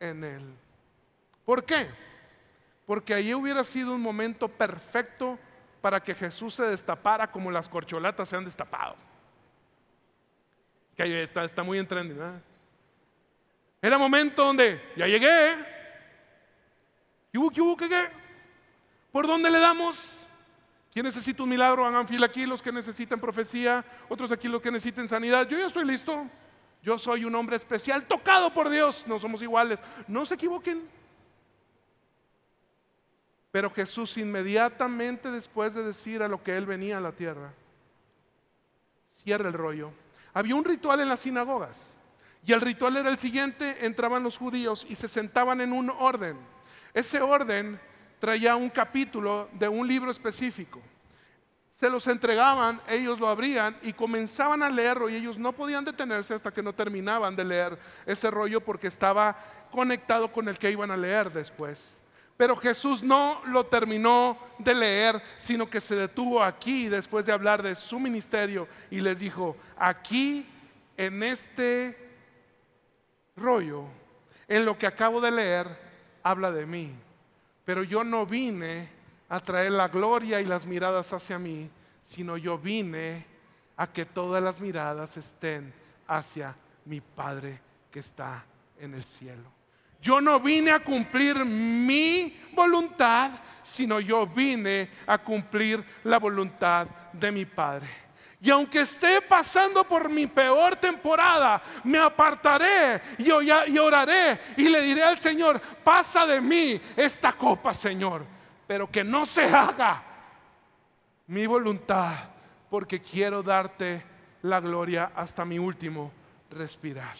en 0.00 0.24
él. 0.24 0.54
¿Por 1.44 1.62
qué? 1.62 1.90
Porque 2.86 3.12
ahí 3.12 3.34
hubiera 3.34 3.62
sido 3.62 3.94
un 3.94 4.00
momento 4.00 4.48
perfecto 4.48 5.38
para 5.82 6.02
que 6.02 6.14
Jesús 6.14 6.54
se 6.54 6.64
destapara 6.64 7.30
como 7.30 7.50
las 7.50 7.68
corcholatas 7.68 8.28
se 8.30 8.36
han 8.36 8.44
destapado. 8.46 8.96
Que 10.96 11.22
está, 11.22 11.44
está 11.44 11.62
muy 11.62 11.78
en 11.78 11.86
Era 13.82 13.98
momento 13.98 14.44
donde 14.44 14.92
ya 14.96 15.06
llegué. 15.06 15.56
¿Y 17.32 17.38
hubo, 17.38 17.50
qué 17.50 17.60
hubo, 17.60 17.76
qué, 17.76 17.88
qué? 17.88 18.21
¿Por 19.12 19.26
dónde 19.26 19.50
le 19.50 19.60
damos? 19.60 20.26
¿Quién 20.92 21.04
necesita 21.04 21.42
un 21.42 21.48
milagro? 21.50 21.86
Hagan 21.86 22.08
fila 22.08 22.26
aquí 22.26 22.46
los 22.46 22.62
que 22.62 22.72
necesitan 22.72 23.20
profecía, 23.20 23.84
otros 24.08 24.32
aquí 24.32 24.48
los 24.48 24.60
que 24.60 24.70
necesiten 24.70 25.06
sanidad. 25.06 25.46
Yo 25.46 25.58
ya 25.58 25.66
estoy 25.66 25.84
listo. 25.84 26.26
Yo 26.82 26.98
soy 26.98 27.24
un 27.24 27.34
hombre 27.34 27.56
especial, 27.56 28.04
tocado 28.06 28.52
por 28.52 28.68
Dios. 28.68 29.04
No 29.06 29.18
somos 29.18 29.40
iguales. 29.40 29.78
No 30.08 30.26
se 30.26 30.34
equivoquen. 30.34 30.88
Pero 33.52 33.70
Jesús 33.70 34.16
inmediatamente 34.16 35.30
después 35.30 35.74
de 35.74 35.84
decir 35.84 36.22
a 36.22 36.28
lo 36.28 36.42
que 36.42 36.56
él 36.56 36.66
venía 36.66 36.96
a 36.96 37.00
la 37.00 37.12
tierra, 37.12 37.52
cierra 39.22 39.48
el 39.48 39.54
rollo. 39.54 39.92
Había 40.32 40.54
un 40.54 40.64
ritual 40.64 41.00
en 41.00 41.10
las 41.10 41.20
sinagogas 41.20 41.94
y 42.44 42.52
el 42.52 42.62
ritual 42.62 42.96
era 42.96 43.10
el 43.10 43.18
siguiente, 43.18 43.84
entraban 43.84 44.22
los 44.22 44.38
judíos 44.38 44.86
y 44.88 44.94
se 44.96 45.06
sentaban 45.06 45.60
en 45.60 45.74
un 45.74 45.90
orden. 45.90 46.38
Ese 46.94 47.20
orden 47.20 47.78
traía 48.22 48.54
un 48.54 48.70
capítulo 48.70 49.48
de 49.52 49.66
un 49.66 49.84
libro 49.84 50.08
específico. 50.08 50.80
Se 51.72 51.90
los 51.90 52.06
entregaban, 52.06 52.80
ellos 52.86 53.18
lo 53.18 53.26
abrían 53.26 53.76
y 53.82 53.92
comenzaban 53.92 54.62
a 54.62 54.70
leerlo 54.70 55.10
y 55.10 55.16
ellos 55.16 55.40
no 55.40 55.50
podían 55.50 55.84
detenerse 55.84 56.32
hasta 56.32 56.52
que 56.52 56.62
no 56.62 56.72
terminaban 56.72 57.34
de 57.34 57.44
leer 57.44 57.76
ese 58.06 58.30
rollo 58.30 58.60
porque 58.60 58.86
estaba 58.86 59.36
conectado 59.72 60.30
con 60.30 60.46
el 60.48 60.56
que 60.56 60.70
iban 60.70 60.92
a 60.92 60.96
leer 60.96 61.32
después. 61.32 61.96
Pero 62.36 62.54
Jesús 62.54 63.02
no 63.02 63.42
lo 63.46 63.66
terminó 63.66 64.38
de 64.56 64.76
leer, 64.76 65.20
sino 65.36 65.68
que 65.68 65.80
se 65.80 65.96
detuvo 65.96 66.44
aquí 66.44 66.86
después 66.86 67.26
de 67.26 67.32
hablar 67.32 67.60
de 67.60 67.74
su 67.74 67.98
ministerio 67.98 68.68
y 68.88 69.00
les 69.00 69.18
dijo, 69.18 69.56
aquí 69.76 70.46
en 70.96 71.24
este 71.24 71.98
rollo, 73.34 73.86
en 74.46 74.64
lo 74.64 74.78
que 74.78 74.86
acabo 74.86 75.20
de 75.20 75.32
leer, 75.32 75.66
habla 76.22 76.52
de 76.52 76.66
mí. 76.66 76.94
Pero 77.64 77.82
yo 77.82 78.02
no 78.04 78.26
vine 78.26 78.88
a 79.28 79.40
traer 79.40 79.72
la 79.72 79.88
gloria 79.88 80.40
y 80.40 80.44
las 80.44 80.66
miradas 80.66 81.12
hacia 81.12 81.38
mí, 81.38 81.70
sino 82.02 82.36
yo 82.36 82.58
vine 82.58 83.24
a 83.76 83.86
que 83.86 84.04
todas 84.04 84.42
las 84.42 84.60
miradas 84.60 85.16
estén 85.16 85.72
hacia 86.06 86.54
mi 86.84 87.00
Padre 87.00 87.60
que 87.90 88.00
está 88.00 88.44
en 88.78 88.94
el 88.94 89.02
cielo. 89.02 89.50
Yo 90.00 90.20
no 90.20 90.40
vine 90.40 90.72
a 90.72 90.80
cumplir 90.80 91.44
mi 91.44 92.36
voluntad, 92.54 93.30
sino 93.62 94.00
yo 94.00 94.26
vine 94.26 94.90
a 95.06 95.18
cumplir 95.18 95.84
la 96.04 96.18
voluntad 96.18 96.88
de 97.12 97.30
mi 97.30 97.44
Padre. 97.44 97.86
Y 98.44 98.50
aunque 98.50 98.80
esté 98.80 99.22
pasando 99.22 99.84
por 99.84 100.08
mi 100.08 100.26
peor 100.26 100.74
temporada, 100.74 101.62
me 101.84 101.96
apartaré 101.98 103.00
y, 103.16 103.30
oraré 103.30 104.40
y 104.56 104.68
le 104.68 104.82
diré 104.82 105.04
al 105.04 105.16
Señor, 105.20 105.60
pasa 105.84 106.26
de 106.26 106.40
mí 106.40 106.80
esta 106.96 107.34
copa, 107.34 107.72
Señor, 107.72 108.26
pero 108.66 108.90
que 108.90 109.04
no 109.04 109.24
se 109.26 109.44
haga 109.44 110.02
mi 111.28 111.46
voluntad, 111.46 112.14
porque 112.68 113.00
quiero 113.00 113.44
darte 113.44 114.02
la 114.42 114.58
gloria 114.58 115.12
hasta 115.14 115.44
mi 115.44 115.60
último 115.60 116.10
respirar. 116.50 117.14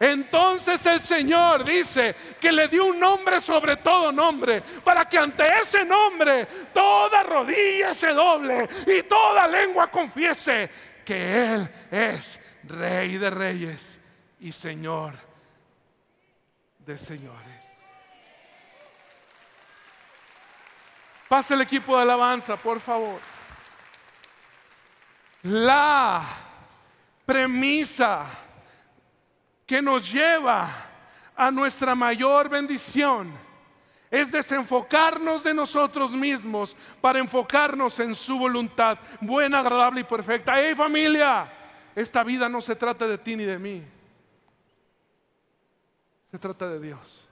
Entonces 0.00 0.84
el 0.86 1.00
Señor 1.00 1.64
dice 1.64 2.14
que 2.40 2.52
le 2.52 2.68
dio 2.68 2.86
un 2.86 3.00
nombre 3.00 3.40
sobre 3.40 3.76
todo 3.76 4.12
nombre, 4.12 4.60
para 4.84 5.08
que 5.08 5.18
ante 5.18 5.44
ese 5.60 5.84
nombre 5.84 6.46
toda 6.72 7.24
rodilla 7.24 7.92
se 7.94 8.12
doble 8.12 8.68
y 8.86 9.02
toda 9.02 9.48
lengua 9.48 9.90
confiese 9.90 10.70
que 11.04 11.52
Él 11.52 11.68
es 11.90 12.38
Rey 12.64 13.16
de 13.16 13.30
Reyes 13.30 13.98
y 14.40 14.52
Señor 14.52 15.14
de 16.78 16.96
Señores. 16.96 17.64
Pase 21.28 21.54
el 21.54 21.60
equipo 21.60 21.96
de 21.96 22.02
alabanza, 22.02 22.56
por 22.56 22.80
favor. 22.80 23.20
La 25.42 26.22
premisa 27.26 28.26
que 29.68 29.82
nos 29.82 30.10
lleva 30.10 30.66
a 31.36 31.50
nuestra 31.50 31.94
mayor 31.94 32.48
bendición 32.48 33.30
es 34.10 34.32
desenfocarnos 34.32 35.44
de 35.44 35.52
nosotros 35.52 36.12
mismos 36.12 36.74
para 37.02 37.18
enfocarnos 37.18 38.00
en 38.00 38.14
su 38.14 38.38
voluntad 38.38 38.98
buena, 39.20 39.60
agradable 39.60 40.00
y 40.00 40.04
perfecta. 40.04 40.58
¡Hey 40.58 40.74
familia! 40.74 41.52
Esta 41.94 42.24
vida 42.24 42.48
no 42.48 42.62
se 42.62 42.74
trata 42.76 43.06
de 43.06 43.18
ti 43.18 43.36
ni 43.36 43.44
de 43.44 43.58
mí. 43.58 43.84
Se 46.30 46.38
trata 46.38 46.66
de 46.66 46.80
Dios. 46.80 47.28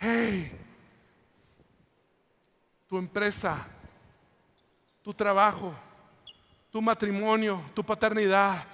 ¡Hey! 0.00 0.50
Tu 2.88 2.98
empresa, 2.98 3.64
tu 5.02 5.14
trabajo, 5.14 5.72
tu 6.72 6.82
matrimonio, 6.82 7.62
tu 7.72 7.84
paternidad, 7.84 8.64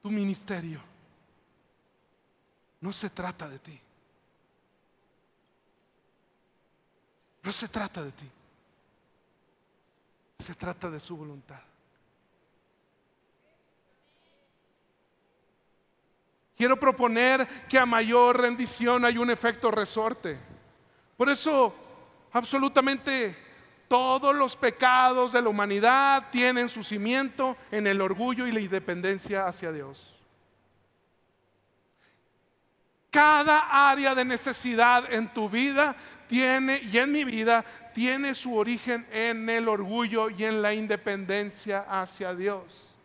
tu 0.00 0.08
ministerio 0.08 0.91
no 2.82 2.92
se 2.92 3.10
trata 3.10 3.48
de 3.48 3.58
ti. 3.60 3.80
No 7.42 7.52
se 7.52 7.68
trata 7.68 8.02
de 8.02 8.12
ti. 8.12 8.28
Se 10.40 10.54
trata 10.54 10.90
de 10.90 10.98
su 10.98 11.16
voluntad. 11.16 11.60
Quiero 16.56 16.78
proponer 16.78 17.66
que 17.68 17.78
a 17.78 17.86
mayor 17.86 18.40
rendición 18.40 19.04
hay 19.04 19.16
un 19.16 19.30
efecto 19.30 19.70
resorte. 19.70 20.38
Por 21.16 21.28
eso, 21.30 21.74
absolutamente 22.32 23.36
todos 23.86 24.34
los 24.34 24.56
pecados 24.56 25.32
de 25.32 25.42
la 25.42 25.48
humanidad 25.48 26.30
tienen 26.32 26.68
su 26.68 26.82
cimiento 26.82 27.56
en 27.70 27.86
el 27.86 28.00
orgullo 28.00 28.46
y 28.46 28.52
la 28.52 28.60
independencia 28.60 29.46
hacia 29.46 29.70
Dios. 29.70 30.11
Cada 33.12 33.90
área 33.90 34.14
de 34.14 34.24
necesidad 34.24 35.12
en 35.12 35.32
tu 35.32 35.50
vida 35.50 35.94
tiene, 36.26 36.80
y 36.82 36.96
en 36.96 37.12
mi 37.12 37.24
vida, 37.24 37.62
tiene 37.92 38.34
su 38.34 38.56
origen 38.56 39.06
en 39.12 39.50
el 39.50 39.68
orgullo 39.68 40.30
y 40.30 40.44
en 40.44 40.62
la 40.62 40.72
independencia 40.72 41.84
hacia 41.88 42.34
Dios. 42.34 42.96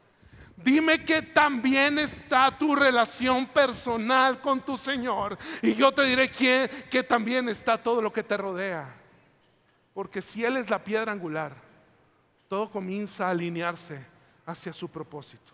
Dime 0.55 1.03
que 1.03 1.21
también 1.21 1.99
está 1.99 2.57
tu 2.57 2.73
relación 2.73 3.47
personal 3.47 4.39
con 4.39 4.61
tu 4.61 4.77
Señor. 4.77 5.37
Y 5.61 5.75
yo 5.75 5.91
te 5.91 6.03
diré 6.03 6.31
que, 6.31 6.87
que 6.89 7.03
también 7.03 7.49
está 7.49 7.77
todo 7.77 8.01
lo 8.01 8.11
que 8.11 8.23
te 8.23 8.37
rodea. 8.37 8.87
Porque 9.93 10.21
si 10.21 10.45
Él 10.45 10.55
es 10.55 10.69
la 10.69 10.81
piedra 10.81 11.11
angular, 11.11 11.53
todo 12.47 12.71
comienza 12.71 13.27
a 13.27 13.31
alinearse 13.31 13.99
hacia 14.45 14.71
su 14.71 14.87
propósito, 14.87 15.51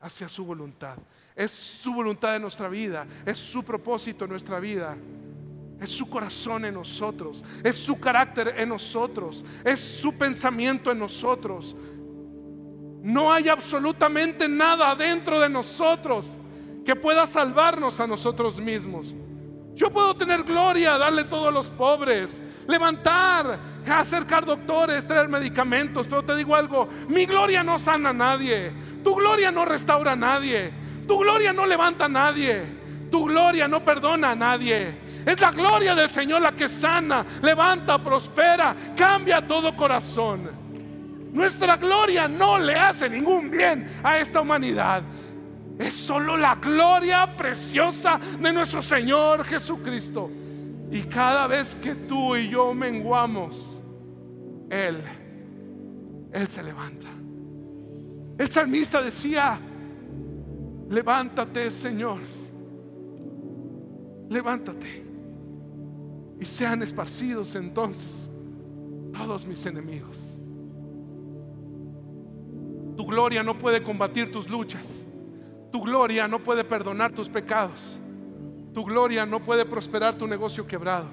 hacia 0.00 0.28
su 0.28 0.44
voluntad. 0.44 0.96
Es 1.36 1.50
su 1.50 1.92
voluntad 1.92 2.34
en 2.36 2.42
nuestra 2.42 2.68
vida, 2.68 3.06
es 3.24 3.38
su 3.38 3.62
propósito 3.62 4.24
en 4.24 4.30
nuestra 4.30 4.58
vida. 4.58 4.96
Es 5.80 5.90
su 5.90 6.10
corazón 6.10 6.66
en 6.66 6.74
nosotros, 6.74 7.42
es 7.64 7.74
su 7.74 7.98
carácter 7.98 8.54
en 8.58 8.68
nosotros, 8.68 9.42
es 9.64 9.80
su 9.80 10.12
pensamiento 10.12 10.92
en 10.92 10.98
nosotros. 10.98 11.74
No 13.02 13.32
hay 13.32 13.48
absolutamente 13.48 14.46
nada 14.46 14.94
dentro 14.94 15.40
de 15.40 15.48
nosotros 15.48 16.36
que 16.84 16.94
pueda 16.94 17.26
salvarnos 17.26 17.98
a 17.98 18.06
nosotros 18.06 18.60
mismos. 18.60 19.14
Yo 19.80 19.90
puedo 19.90 20.14
tener 20.14 20.42
gloria, 20.42 20.98
darle 20.98 21.24
todo 21.24 21.48
a 21.48 21.50
los 21.50 21.70
pobres, 21.70 22.42
levantar, 22.68 23.58
acercar 23.88 24.44
doctores, 24.44 25.06
traer 25.06 25.26
medicamentos, 25.26 26.06
pero 26.06 26.22
te 26.22 26.36
digo 26.36 26.54
algo, 26.54 26.86
mi 27.08 27.24
gloria 27.24 27.62
no 27.64 27.78
sana 27.78 28.10
a 28.10 28.12
nadie, 28.12 28.72
tu 29.02 29.14
gloria 29.14 29.50
no 29.50 29.64
restaura 29.64 30.12
a 30.12 30.16
nadie, 30.16 30.70
tu 31.08 31.16
gloria 31.16 31.54
no 31.54 31.64
levanta 31.64 32.04
a 32.04 32.08
nadie. 32.10 32.80
Tu 33.10 33.24
gloria 33.24 33.66
no 33.66 33.84
perdona 33.84 34.30
a 34.30 34.36
nadie. 34.36 34.94
Es 35.26 35.40
la 35.40 35.50
gloria 35.50 35.94
del 35.94 36.08
Señor 36.08 36.40
la 36.40 36.52
que 36.52 36.68
sana, 36.68 37.24
levanta, 37.42 37.98
prospera, 37.98 38.76
cambia 38.96 39.46
todo 39.46 39.74
corazón. 39.76 40.50
Nuestra 41.32 41.76
gloria 41.76 42.28
no 42.28 42.58
le 42.58 42.74
hace 42.74 43.08
ningún 43.08 43.50
bien 43.50 44.00
a 44.02 44.18
esta 44.18 44.40
humanidad. 44.40 45.02
Es 45.80 45.94
solo 45.94 46.36
la 46.36 46.56
gloria 46.56 47.34
preciosa 47.34 48.20
de 48.38 48.52
nuestro 48.52 48.82
Señor 48.82 49.42
Jesucristo. 49.44 50.30
Y 50.90 51.04
cada 51.04 51.46
vez 51.46 51.74
que 51.74 51.94
tú 51.94 52.36
y 52.36 52.50
yo 52.50 52.74
menguamos, 52.74 53.80
Él, 54.68 55.02
Él 56.32 56.48
se 56.48 56.62
levanta. 56.62 57.08
El 58.36 58.50
salmista 58.50 59.00
decía, 59.00 59.58
levántate 60.90 61.70
Señor, 61.70 62.20
levántate 64.28 65.02
y 66.38 66.44
sean 66.44 66.82
esparcidos 66.82 67.54
entonces 67.54 68.28
todos 69.14 69.46
mis 69.46 69.64
enemigos. 69.64 70.36
Tu 72.98 73.06
gloria 73.06 73.42
no 73.42 73.56
puede 73.58 73.82
combatir 73.82 74.30
tus 74.30 74.46
luchas, 74.46 75.06
tu 75.70 75.80
gloria 75.80 76.26
no 76.26 76.40
puede 76.40 76.64
perdonar 76.64 77.12
tus 77.12 77.28
pecados, 77.28 77.98
tu 78.72 78.84
gloria 78.84 79.24
no 79.26 79.40
puede 79.40 79.64
prosperar 79.64 80.16
tu 80.16 80.26
negocio 80.26 80.66
quebrado, 80.66 81.08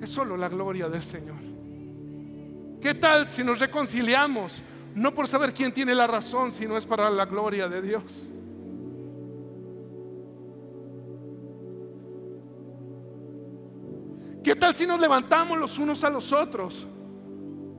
es 0.00 0.10
solo 0.10 0.36
la 0.36 0.48
gloria 0.48 0.88
del 0.88 1.02
Señor. 1.02 1.38
¿Qué 2.80 2.94
tal 2.94 3.26
si 3.26 3.42
nos 3.42 3.58
reconciliamos? 3.60 4.62
No 4.94 5.14
por 5.14 5.26
saber 5.26 5.52
quién 5.52 5.72
tiene 5.72 5.94
la 5.94 6.06
razón, 6.06 6.52
sino 6.52 6.76
es 6.76 6.86
para 6.86 7.10
la 7.10 7.24
gloria 7.24 7.66
de 7.66 7.82
Dios. 7.82 8.28
¿Qué 14.44 14.54
tal 14.54 14.74
si 14.74 14.86
nos 14.86 15.00
levantamos 15.00 15.58
los 15.58 15.78
unos 15.78 16.04
a 16.04 16.10
los 16.10 16.30
otros? 16.30 16.86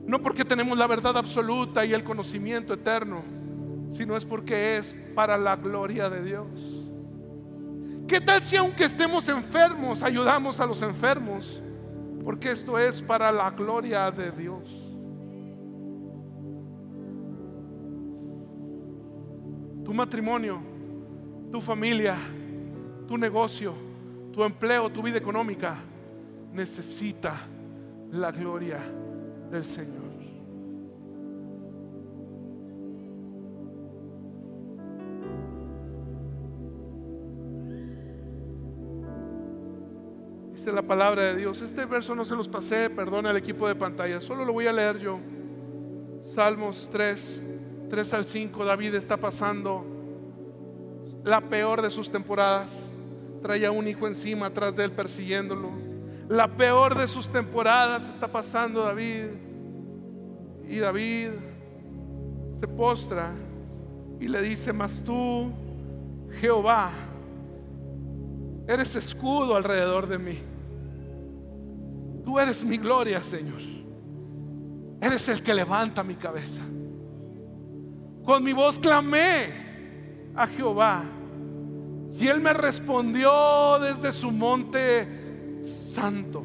No 0.04 0.20
porque 0.20 0.44
tenemos 0.44 0.76
la 0.76 0.88
verdad 0.88 1.16
absoluta 1.16 1.84
y 1.84 1.94
el 1.94 2.02
conocimiento 2.02 2.74
eterno, 2.74 3.22
sino 3.88 4.16
es 4.16 4.24
porque 4.24 4.76
es 4.76 4.94
para 5.14 5.36
la 5.36 5.56
gloria 5.56 6.08
de 6.10 6.22
Dios. 6.22 6.46
¿Qué 8.06 8.20
tal 8.20 8.42
si 8.42 8.56
aunque 8.56 8.84
estemos 8.84 9.28
enfermos, 9.28 10.02
ayudamos 10.02 10.60
a 10.60 10.66
los 10.66 10.80
enfermos? 10.82 11.60
Porque 12.24 12.50
esto 12.50 12.78
es 12.78 13.02
para 13.02 13.32
la 13.32 13.50
gloria 13.50 14.10
de 14.10 14.30
Dios. 14.30 14.62
Tu 19.84 19.94
matrimonio, 19.94 20.60
tu 21.50 21.60
familia, 21.60 22.16
tu 23.06 23.16
negocio, 23.16 23.72
tu 24.32 24.44
empleo, 24.44 24.90
tu 24.90 25.02
vida 25.02 25.18
económica 25.18 25.76
necesita 26.52 27.36
la 28.10 28.30
gloria 28.32 28.80
del 29.50 29.64
Señor. 29.64 30.05
La 40.72 40.82
palabra 40.82 41.22
de 41.22 41.36
Dios. 41.36 41.62
Este 41.62 41.86
verso 41.86 42.14
no 42.14 42.24
se 42.24 42.34
los 42.34 42.48
pasé, 42.48 42.90
perdona 42.90 43.30
al 43.30 43.36
equipo 43.36 43.68
de 43.68 43.74
pantalla, 43.74 44.20
solo 44.20 44.44
lo 44.44 44.52
voy 44.52 44.66
a 44.66 44.72
leer 44.72 44.98
yo. 44.98 45.20
Salmos 46.20 46.88
3, 46.92 47.40
3 47.88 48.14
al 48.14 48.24
5, 48.24 48.64
David 48.64 48.94
está 48.94 49.16
pasando 49.16 49.84
la 51.24 51.40
peor 51.40 51.82
de 51.82 51.90
sus 51.90 52.10
temporadas. 52.10 52.72
Traía 53.42 53.70
un 53.70 53.86
hijo 53.86 54.06
encima 54.06 54.46
atrás 54.46 54.76
de 54.76 54.84
él 54.84 54.92
persiguiéndolo 54.92 55.86
la 56.28 56.48
peor 56.48 56.96
de 56.96 57.06
sus 57.06 57.28
temporadas 57.28 58.08
está 58.08 58.26
pasando 58.26 58.82
David. 58.82 59.26
Y 60.68 60.78
David 60.78 61.30
se 62.58 62.66
postra 62.66 63.32
y 64.18 64.26
le 64.26 64.42
dice, 64.42 64.72
mas 64.72 65.02
tú, 65.04 65.52
Jehová, 66.40 66.90
eres 68.66 68.96
escudo 68.96 69.54
alrededor 69.54 70.08
de 70.08 70.18
mí. 70.18 70.38
Tú 72.26 72.40
eres 72.40 72.64
mi 72.64 72.76
gloria, 72.76 73.22
Señor. 73.22 73.60
Eres 75.00 75.28
el 75.28 75.44
que 75.44 75.54
levanta 75.54 76.02
mi 76.02 76.16
cabeza. 76.16 76.60
Con 78.24 78.42
mi 78.42 78.52
voz 78.52 78.80
clamé 78.80 80.32
a 80.34 80.44
Jehová 80.48 81.04
y 82.18 82.26
él 82.26 82.40
me 82.40 82.52
respondió 82.52 83.78
desde 83.78 84.10
su 84.10 84.32
monte 84.32 85.62
santo. 85.62 86.42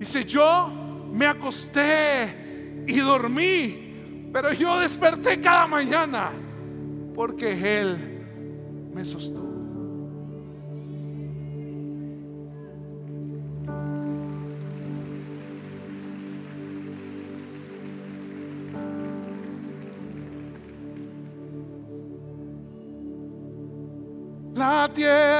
Dice, 0.00 0.24
yo 0.24 0.68
me 1.12 1.26
acosté 1.26 2.82
y 2.88 2.98
dormí, 2.98 4.30
pero 4.32 4.52
yo 4.52 4.80
desperté 4.80 5.40
cada 5.40 5.68
mañana 5.68 6.32
porque 7.14 7.80
Él 7.80 7.96
me 8.92 9.04
sostuvo. 9.04 9.51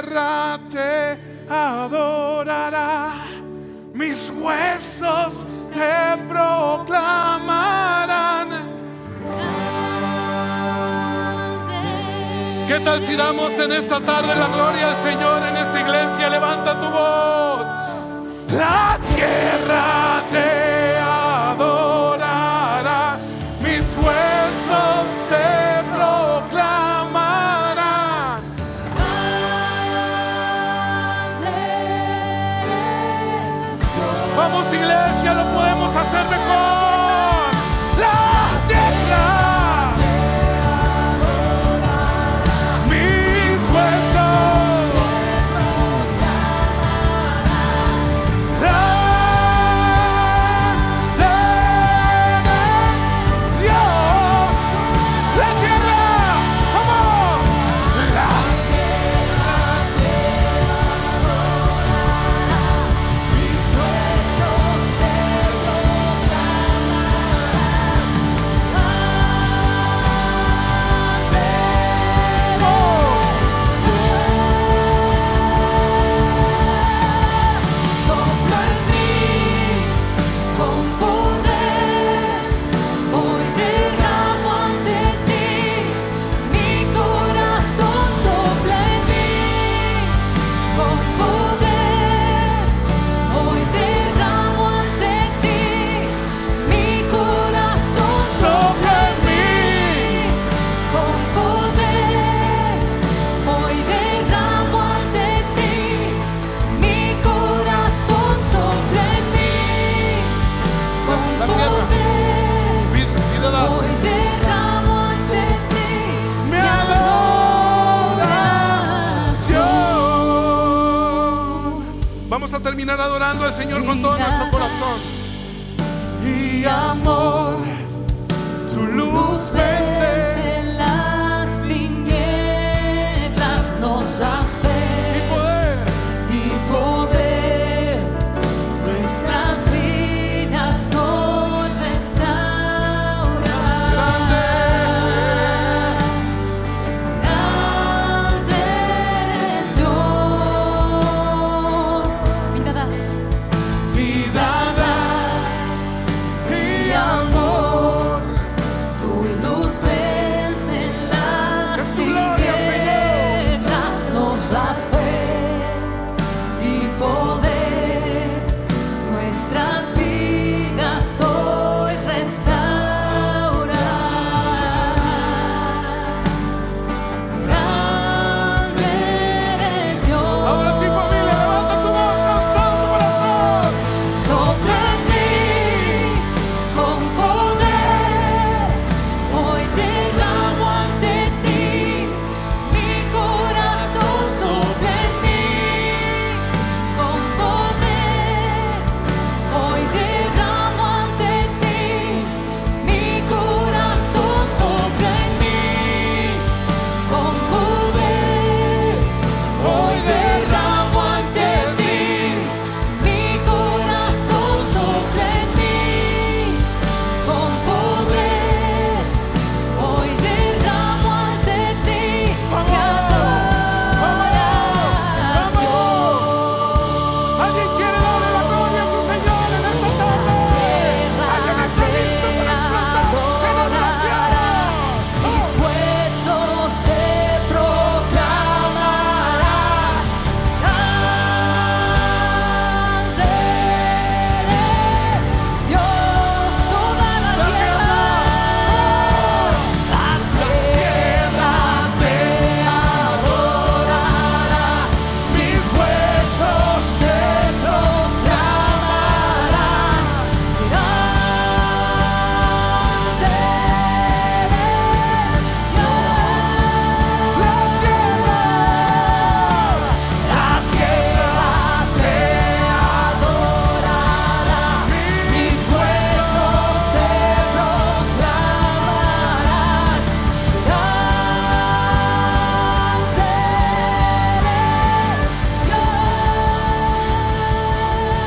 Tierra 0.03 0.59
te 0.71 1.19
adorará, 1.49 3.13
mis 3.95 4.31
huesos 4.31 5.45
te 5.73 6.17
proclamarán. 6.29 6.89
¿Qué 12.67 12.81
tal 12.81 13.03
si 13.05 13.15
damos 13.17 13.59
en 13.59 13.73
esta 13.73 14.01
tarde 14.01 14.35
la 14.35 14.49
gloria 14.49 14.89
al 14.91 14.97
Señor 15.03 15.43
en 15.43 15.57
esta 15.57 15.81
iglesia? 15.81 16.31
Levanta 16.31 16.81
tu 16.81 16.89
voz. 16.91 17.67
La 18.57 18.99
tierra 19.15 20.23
te 20.31 20.62
Vamos 34.37 34.73
iglesia, 34.73 35.35
lo 35.35 35.45
podemos 35.53 35.95
hacer 35.95 36.25
mejor. 36.29 37.12